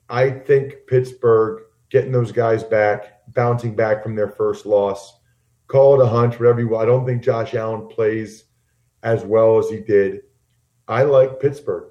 I 0.09 0.31
think 0.31 0.87
Pittsburgh 0.87 1.64
getting 1.88 2.12
those 2.12 2.31
guys 2.31 2.62
back, 2.62 3.23
bouncing 3.35 3.75
back 3.75 4.05
from 4.05 4.14
their 4.14 4.29
first 4.29 4.64
loss, 4.64 5.18
call 5.66 6.01
it 6.01 6.05
a 6.05 6.09
hunch, 6.09 6.38
whatever 6.38 6.61
you 6.61 6.68
want. 6.68 6.85
I 6.85 6.92
don't 6.92 7.05
think 7.05 7.25
Josh 7.25 7.55
Allen 7.55 7.88
plays 7.88 8.44
as 9.03 9.25
well 9.25 9.59
as 9.59 9.68
he 9.68 9.81
did. 9.81 10.20
I 10.87 11.03
like 11.03 11.40
Pittsburgh 11.40 11.90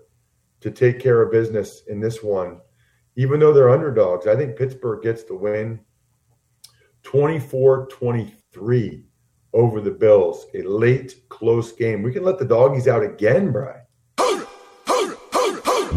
to 0.62 0.72
take 0.72 1.02
care 1.02 1.22
of 1.22 1.32
business 1.32 1.84
in 1.88 2.00
this 2.00 2.24
one. 2.24 2.62
Even 3.20 3.42
though 3.42 3.52
they're 3.52 3.70
underdogs, 3.70 4.28
I 4.28 4.36
think 4.38 4.56
Pittsburgh 4.56 5.04
gets 5.04 5.26
the 5.26 5.36
win 5.36 5.82
24 7.04 7.88
23 7.88 9.04
over 9.52 9.82
the 9.82 9.92
Bills. 9.92 10.46
A 10.54 10.62
late, 10.62 11.28
close 11.28 11.74
game. 11.74 12.02
We 12.02 12.14
can 12.14 12.24
let 12.24 12.40
the 12.40 12.46
doggies 12.46 12.88
out 12.88 13.04
again, 13.04 13.52
Brian. 13.52 13.82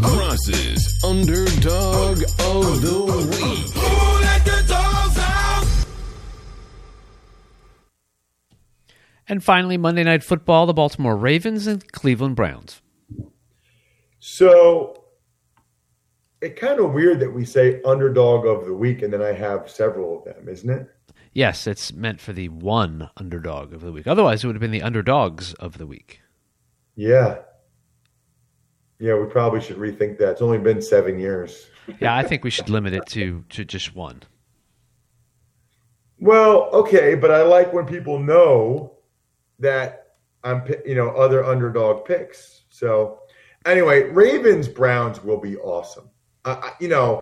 Ross's 0.03 1.01
underdog 1.05 2.23
of 2.41 2.83
the 2.83 3.05
week. 3.31 3.69
And 9.29 9.45
finally, 9.45 9.77
Monday 9.77 10.03
Night 10.03 10.25
Football, 10.25 10.67
the 10.67 10.75
Baltimore 10.75 11.17
Ravens 11.17 11.69
and 11.69 11.93
Cleveland 11.93 12.35
Browns. 12.35 12.83
So 14.19 15.02
it's 16.43 16.61
kind 16.61 16.81
of 16.81 16.93
weird 16.93 17.21
that 17.21 17.33
we 17.33 17.45
say 17.45 17.81
underdog 17.83 18.47
of 18.47 18.67
the 18.67 18.75
week 18.75 19.03
and 19.03 19.13
then 19.13 19.23
I 19.23 19.33
have 19.33 19.71
several 19.71 20.19
of 20.19 20.25
them, 20.25 20.49
isn't 20.49 20.69
it? 20.69 20.89
Yes, 21.33 21.67
it's 21.67 21.93
meant 21.93 22.21
for 22.21 22.33
the 22.33 22.49
one 22.49 23.09
underdog 23.17 23.73
of 23.73 23.81
the 23.81 23.93
week. 23.93 24.07
Otherwise, 24.07 24.43
it 24.43 24.49
would 24.49 24.57
have 24.57 24.61
been 24.61 24.73
the 24.73 24.83
underdogs 24.83 25.55
of 25.55 25.79
the 25.79 25.87
week. 25.87 26.21
Yeah. 26.97 27.39
Yeah, 28.99 29.19
we 29.19 29.27
probably 29.27 29.61
should 29.61 29.79
rethink 29.79 30.19
that. 30.19 30.33
It's 30.33 30.43
only 30.43 30.59
been 30.59 30.83
seven 30.83 31.19
years. 31.19 31.69
yeah, 32.01 32.15
I 32.15 32.25
think 32.25 32.45
we 32.45 32.51
should 32.51 32.69
limit 32.69 32.93
it 32.93 33.07
to, 33.07 33.45
to 33.51 33.65
just 33.65 33.95
one. 33.95 34.23
Well, 36.19 36.71
okay, 36.73 37.15
but 37.15 37.31
I 37.31 37.43
like 37.43 37.73
when 37.73 37.87
people 37.87 38.19
know 38.19 38.99
that 39.61 40.17
I'm, 40.45 40.65
you 40.85 40.97
know, 40.97 41.11
other 41.11 41.45
underdog 41.45 42.05
picks. 42.05 42.63
So, 42.69 43.21
anyway, 43.65 44.11
Ravens 44.11 44.69
Browns 44.69 45.23
will 45.23 45.41
be 45.41 45.57
awesome. 45.57 46.11
Uh, 46.45 46.71
you 46.81 46.89
know, 46.89 47.21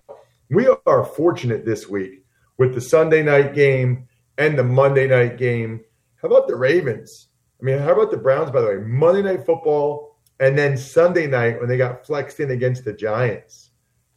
we 0.49 0.67
are 0.85 1.05
fortunate 1.05 1.63
this 1.63 1.87
week 1.87 2.25
with 2.57 2.73
the 2.73 2.81
Sunday 2.81 3.21
night 3.21 3.53
game 3.53 4.07
and 4.37 4.57
the 4.57 4.63
Monday 4.63 5.07
night 5.07 5.37
game. 5.37 5.81
How 6.21 6.27
about 6.27 6.47
the 6.47 6.55
Ravens? 6.55 7.27
I 7.59 7.63
mean, 7.63 7.77
how 7.77 7.93
about 7.93 8.09
the 8.09 8.17
Browns, 8.17 8.49
by 8.49 8.61
the 8.61 8.67
way? 8.67 8.77
Monday 8.77 9.21
night 9.21 9.45
football 9.45 10.17
and 10.39 10.57
then 10.57 10.75
Sunday 10.75 11.27
night 11.27 11.59
when 11.59 11.69
they 11.69 11.77
got 11.77 12.05
flexed 12.05 12.39
in 12.39 12.51
against 12.51 12.83
the 12.83 12.93
Giants. 12.93 13.69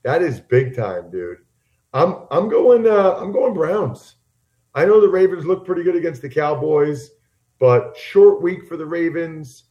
That 0.04 0.22
is 0.22 0.40
big 0.40 0.74
time, 0.74 1.10
dude. 1.10 1.38
I'm 1.92 2.26
I'm 2.30 2.48
going 2.48 2.86
uh, 2.86 3.16
I'm 3.18 3.30
going 3.30 3.54
Browns. 3.54 4.16
I 4.74 4.84
know 4.84 5.00
the 5.00 5.08
Ravens 5.08 5.44
look 5.44 5.64
pretty 5.64 5.82
good 5.82 5.96
against 5.96 6.22
the 6.22 6.28
Cowboys. 6.28 7.10
But 7.60 7.96
short 7.96 8.42
week 8.42 8.66
for 8.66 8.76
the 8.76 8.86
Ravens. 8.86 9.64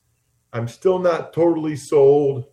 I'm 0.53 0.67
still 0.67 0.99
not 0.99 1.33
totally 1.33 1.75
sold. 1.75 2.45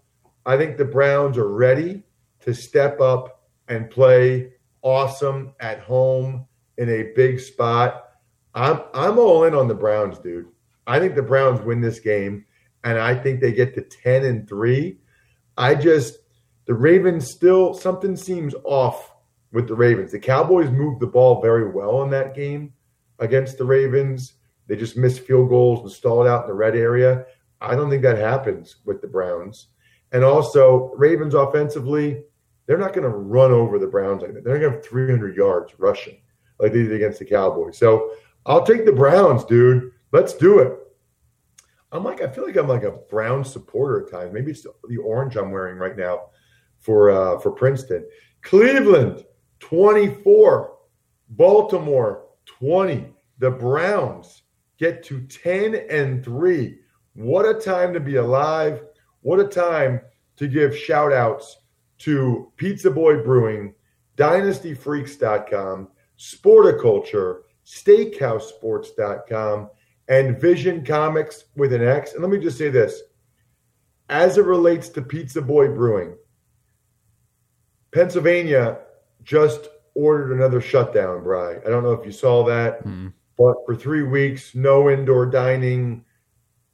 I 0.44 0.56
think 0.56 0.76
the 0.76 0.84
Browns 0.84 1.38
are 1.38 1.48
ready 1.48 2.02
to 2.40 2.54
step 2.54 3.00
up 3.00 3.42
and 3.68 3.90
play 3.90 4.52
awesome 4.82 5.54
at 5.60 5.80
home 5.80 6.46
in 6.78 6.88
a 6.88 7.12
big 7.14 7.40
spot. 7.40 8.12
I'm 8.54 8.80
I'm 8.94 9.18
all 9.18 9.44
in 9.44 9.54
on 9.54 9.68
the 9.68 9.74
Browns, 9.74 10.18
dude. 10.18 10.48
I 10.86 10.98
think 10.98 11.14
the 11.14 11.22
Browns 11.22 11.60
win 11.60 11.80
this 11.80 12.00
game 12.00 12.44
and 12.84 12.98
I 12.98 13.14
think 13.14 13.40
they 13.40 13.52
get 13.52 13.74
to 13.74 13.82
10 13.82 14.24
and 14.24 14.48
3. 14.48 14.98
I 15.56 15.74
just 15.74 16.18
the 16.66 16.74
Ravens 16.74 17.30
still 17.30 17.74
something 17.74 18.16
seems 18.16 18.54
off 18.64 19.14
with 19.52 19.68
the 19.68 19.74
Ravens. 19.74 20.12
The 20.12 20.18
Cowboys 20.18 20.70
moved 20.70 21.00
the 21.00 21.06
ball 21.06 21.40
very 21.40 21.70
well 21.70 22.02
in 22.02 22.10
that 22.10 22.34
game 22.34 22.72
against 23.18 23.58
the 23.58 23.64
Ravens. 23.64 24.34
They 24.66 24.76
just 24.76 24.96
missed 24.96 25.20
field 25.20 25.48
goals 25.48 25.80
and 25.80 25.90
stalled 25.90 26.26
out 26.26 26.44
in 26.44 26.48
the 26.48 26.54
red 26.54 26.76
area. 26.76 27.26
I 27.60 27.74
don't 27.74 27.90
think 27.90 28.02
that 28.02 28.18
happens 28.18 28.76
with 28.84 29.00
the 29.00 29.08
Browns. 29.08 29.68
And 30.12 30.24
also, 30.24 30.92
Ravens 30.96 31.34
offensively, 31.34 32.24
they're 32.70 32.78
not 32.78 32.92
going 32.92 33.02
to 33.02 33.08
run 33.08 33.50
over 33.50 33.80
the 33.80 33.86
Browns 33.88 34.22
like 34.22 34.32
that. 34.32 34.44
They're 34.44 34.60
going 34.60 34.70
to 34.70 34.76
have 34.76 34.86
300 34.86 35.34
yards 35.34 35.72
rushing 35.76 36.18
like 36.60 36.72
they 36.72 36.84
did 36.84 36.92
against 36.92 37.18
the 37.18 37.24
Cowboys. 37.24 37.76
So 37.76 38.12
I'll 38.46 38.64
take 38.64 38.84
the 38.84 38.92
Browns, 38.92 39.44
dude. 39.44 39.90
Let's 40.12 40.34
do 40.34 40.60
it. 40.60 40.78
I'm 41.90 42.04
like, 42.04 42.22
I 42.22 42.28
feel 42.28 42.46
like 42.46 42.54
I'm 42.54 42.68
like 42.68 42.84
a 42.84 42.92
Brown 42.92 43.44
supporter 43.44 44.06
at 44.06 44.12
times. 44.12 44.32
Maybe 44.32 44.52
it's 44.52 44.62
the 44.62 44.96
orange 44.98 45.36
I'm 45.36 45.50
wearing 45.50 45.78
right 45.78 45.96
now 45.96 46.26
for 46.78 47.10
uh, 47.10 47.40
for 47.40 47.50
Princeton. 47.50 48.06
Cleveland 48.42 49.24
24, 49.58 50.76
Baltimore 51.30 52.26
20. 52.46 53.04
The 53.38 53.50
Browns 53.50 54.42
get 54.78 55.02
to 55.06 55.22
10 55.22 55.74
and 55.90 56.24
3. 56.24 56.78
What 57.14 57.46
a 57.46 57.54
time 57.54 57.92
to 57.94 58.00
be 58.00 58.14
alive. 58.14 58.84
What 59.22 59.40
a 59.40 59.48
time 59.48 60.02
to 60.36 60.46
give 60.46 60.78
shout 60.78 61.12
outs 61.12 61.56
to 62.00 62.52
Pizza 62.56 62.90
Boy 62.90 63.22
Brewing, 63.22 63.74
DynastyFreaks.com, 64.16 65.88
Sporticulture, 66.18 67.40
SteakhouseSports.com, 67.66 69.70
and 70.08 70.40
Vision 70.40 70.84
Comics 70.84 71.44
with 71.56 71.72
an 71.72 71.86
X. 71.86 72.12
And 72.12 72.22
let 72.22 72.30
me 72.30 72.38
just 72.38 72.58
say 72.58 72.68
this 72.68 73.02
as 74.10 74.38
it 74.38 74.44
relates 74.44 74.88
to 74.90 75.02
Pizza 75.02 75.40
Boy 75.40 75.68
Brewing, 75.68 76.16
Pennsylvania 77.92 78.78
just 79.22 79.68
ordered 79.94 80.32
another 80.32 80.60
shutdown, 80.60 81.22
Bry. 81.22 81.58
I 81.58 81.68
don't 81.68 81.84
know 81.84 81.92
if 81.92 82.04
you 82.04 82.12
saw 82.12 82.44
that, 82.46 82.84
mm. 82.84 83.12
but 83.38 83.54
for 83.64 83.76
three 83.76 84.02
weeks, 84.02 84.54
no 84.54 84.90
indoor 84.90 85.26
dining, 85.26 86.04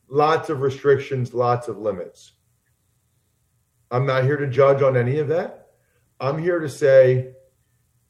lots 0.09 0.49
of 0.49 0.61
restrictions, 0.61 1.35
lots 1.35 1.69
of 1.69 1.79
limits. 1.79 2.33
I'm 3.90 4.07
not 4.07 4.25
here 4.25 4.37
to 4.37 4.46
judge 4.46 4.83
on 4.83 4.96
any 4.96 5.18
of 5.18 5.29
that. 5.29 5.68
I'm 6.20 6.38
here 6.38 6.59
to 6.59 6.68
say, 6.68 7.33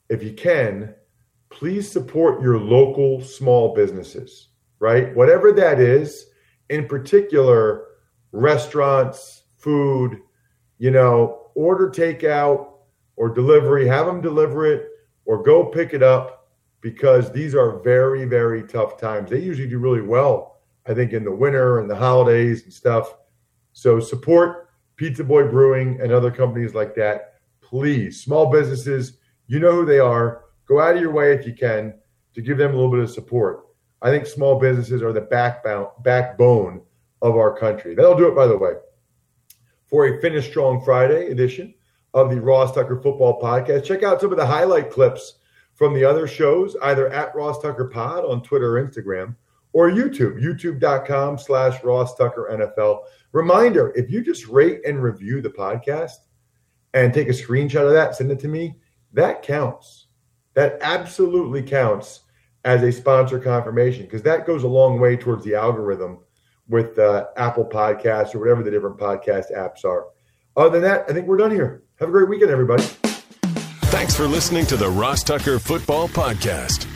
if 0.08 0.22
you 0.22 0.32
can, 0.32 0.94
please 1.50 1.90
support 1.90 2.42
your 2.42 2.58
local 2.58 3.20
small 3.22 3.74
businesses, 3.74 4.48
right? 4.78 5.14
Whatever 5.14 5.52
that 5.52 5.80
is, 5.80 6.26
in 6.70 6.86
particular, 6.86 7.84
restaurants, 8.32 9.42
food, 9.56 10.18
you 10.78 10.90
know, 10.90 11.50
order 11.54 11.90
takeout 11.90 12.72
or 13.16 13.28
delivery, 13.28 13.86
have 13.86 14.06
them 14.06 14.20
deliver 14.20 14.66
it 14.66 14.88
or 15.24 15.42
go 15.42 15.64
pick 15.64 15.94
it 15.94 16.02
up 16.02 16.48
because 16.80 17.32
these 17.32 17.54
are 17.54 17.80
very, 17.80 18.24
very 18.24 18.62
tough 18.62 19.00
times. 19.00 19.30
They 19.30 19.40
usually 19.40 19.68
do 19.68 19.78
really 19.78 20.02
well, 20.02 20.60
I 20.86 20.94
think, 20.94 21.12
in 21.12 21.24
the 21.24 21.34
winter 21.34 21.80
and 21.80 21.90
the 21.90 21.96
holidays 21.96 22.64
and 22.64 22.72
stuff. 22.72 23.16
So 23.72 23.98
support 23.98 24.65
Pizza 24.96 25.22
Boy 25.22 25.48
Brewing 25.48 26.00
and 26.00 26.12
other 26.12 26.30
companies 26.30 26.74
like 26.74 26.94
that. 26.96 27.35
Please, 27.61 28.22
small 28.22 28.50
businesses, 28.50 29.18
you 29.46 29.59
know 29.61 29.72
who 29.72 29.87
they 29.87 29.98
are. 29.98 30.44
Go 30.66 30.80
out 30.80 30.96
of 30.96 31.02
your 31.02 31.12
way 31.12 31.32
if 31.32 31.46
you 31.46 31.54
can 31.54 31.94
to 32.35 32.42
give 32.42 32.59
them 32.59 32.72
a 32.72 32.74
little 32.74 32.90
bit 32.90 33.00
of 33.00 33.11
support. 33.11 33.66
I 34.02 34.11
think 34.11 34.26
small 34.26 34.59
businesses 34.59 35.02
are 35.02 35.12
the 35.12 35.22
backbone 35.22 35.88
backbone 36.02 36.82
of 37.22 37.37
our 37.37 37.56
country. 37.56 37.94
That'll 37.94 38.16
do 38.16 38.28
it, 38.28 38.37
by 38.37 38.46
the 38.46 38.56
way, 38.56 38.72
for 39.87 40.06
a 40.06 40.20
Finish 40.20 40.48
Strong 40.48 40.85
Friday 40.85 41.30
edition 41.30 41.74
of 42.14 42.30
the 42.30 42.40
Ross 42.40 42.74
Tucker 42.74 43.00
Football 43.00 43.40
Podcast. 43.40 43.85
Check 43.85 44.02
out 44.02 44.20
some 44.20 44.32
of 44.32 44.38
the 44.38 44.46
highlight 44.46 44.90
clips 44.90 45.35
from 45.74 45.94
the 45.94 46.04
other 46.04 46.26
shows, 46.26 46.76
either 46.82 47.09
at 47.09 47.35
Ross 47.35 47.61
Tucker 47.61 47.87
Pod 47.87 48.24
on 48.24 48.42
Twitter 48.42 48.76
or 48.76 48.85
Instagram, 48.85 49.35
or 49.76 49.90
YouTube, 49.90 50.42
youtube.com 50.42 51.36
slash 51.36 51.84
Ross 51.84 52.16
Tucker 52.16 52.48
NFL. 52.50 53.02
Reminder, 53.32 53.92
if 53.94 54.10
you 54.10 54.22
just 54.22 54.46
rate 54.46 54.80
and 54.86 55.02
review 55.02 55.42
the 55.42 55.50
podcast 55.50 56.14
and 56.94 57.12
take 57.12 57.28
a 57.28 57.32
screenshot 57.32 57.86
of 57.86 57.92
that, 57.92 58.16
send 58.16 58.32
it 58.32 58.38
to 58.38 58.48
me, 58.48 58.76
that 59.12 59.42
counts. 59.42 60.06
That 60.54 60.78
absolutely 60.80 61.62
counts 61.62 62.20
as 62.64 62.82
a 62.82 62.90
sponsor 62.90 63.38
confirmation 63.38 64.04
because 64.04 64.22
that 64.22 64.46
goes 64.46 64.62
a 64.62 64.66
long 64.66 64.98
way 64.98 65.14
towards 65.14 65.44
the 65.44 65.56
algorithm 65.56 66.20
with 66.68 66.98
uh, 66.98 67.26
Apple 67.36 67.66
Podcasts 67.66 68.34
or 68.34 68.38
whatever 68.38 68.62
the 68.62 68.70
different 68.70 68.96
podcast 68.96 69.54
apps 69.54 69.84
are. 69.84 70.06
Other 70.56 70.70
than 70.70 70.88
that, 70.88 71.04
I 71.06 71.12
think 71.12 71.26
we're 71.26 71.36
done 71.36 71.50
here. 71.50 71.82
Have 72.00 72.08
a 72.08 72.12
great 72.12 72.30
weekend, 72.30 72.50
everybody. 72.50 72.82
Thanks 73.92 74.16
for 74.16 74.26
listening 74.26 74.64
to 74.66 74.78
the 74.78 74.88
Ross 74.88 75.22
Tucker 75.22 75.58
Football 75.58 76.08
Podcast. 76.08 76.95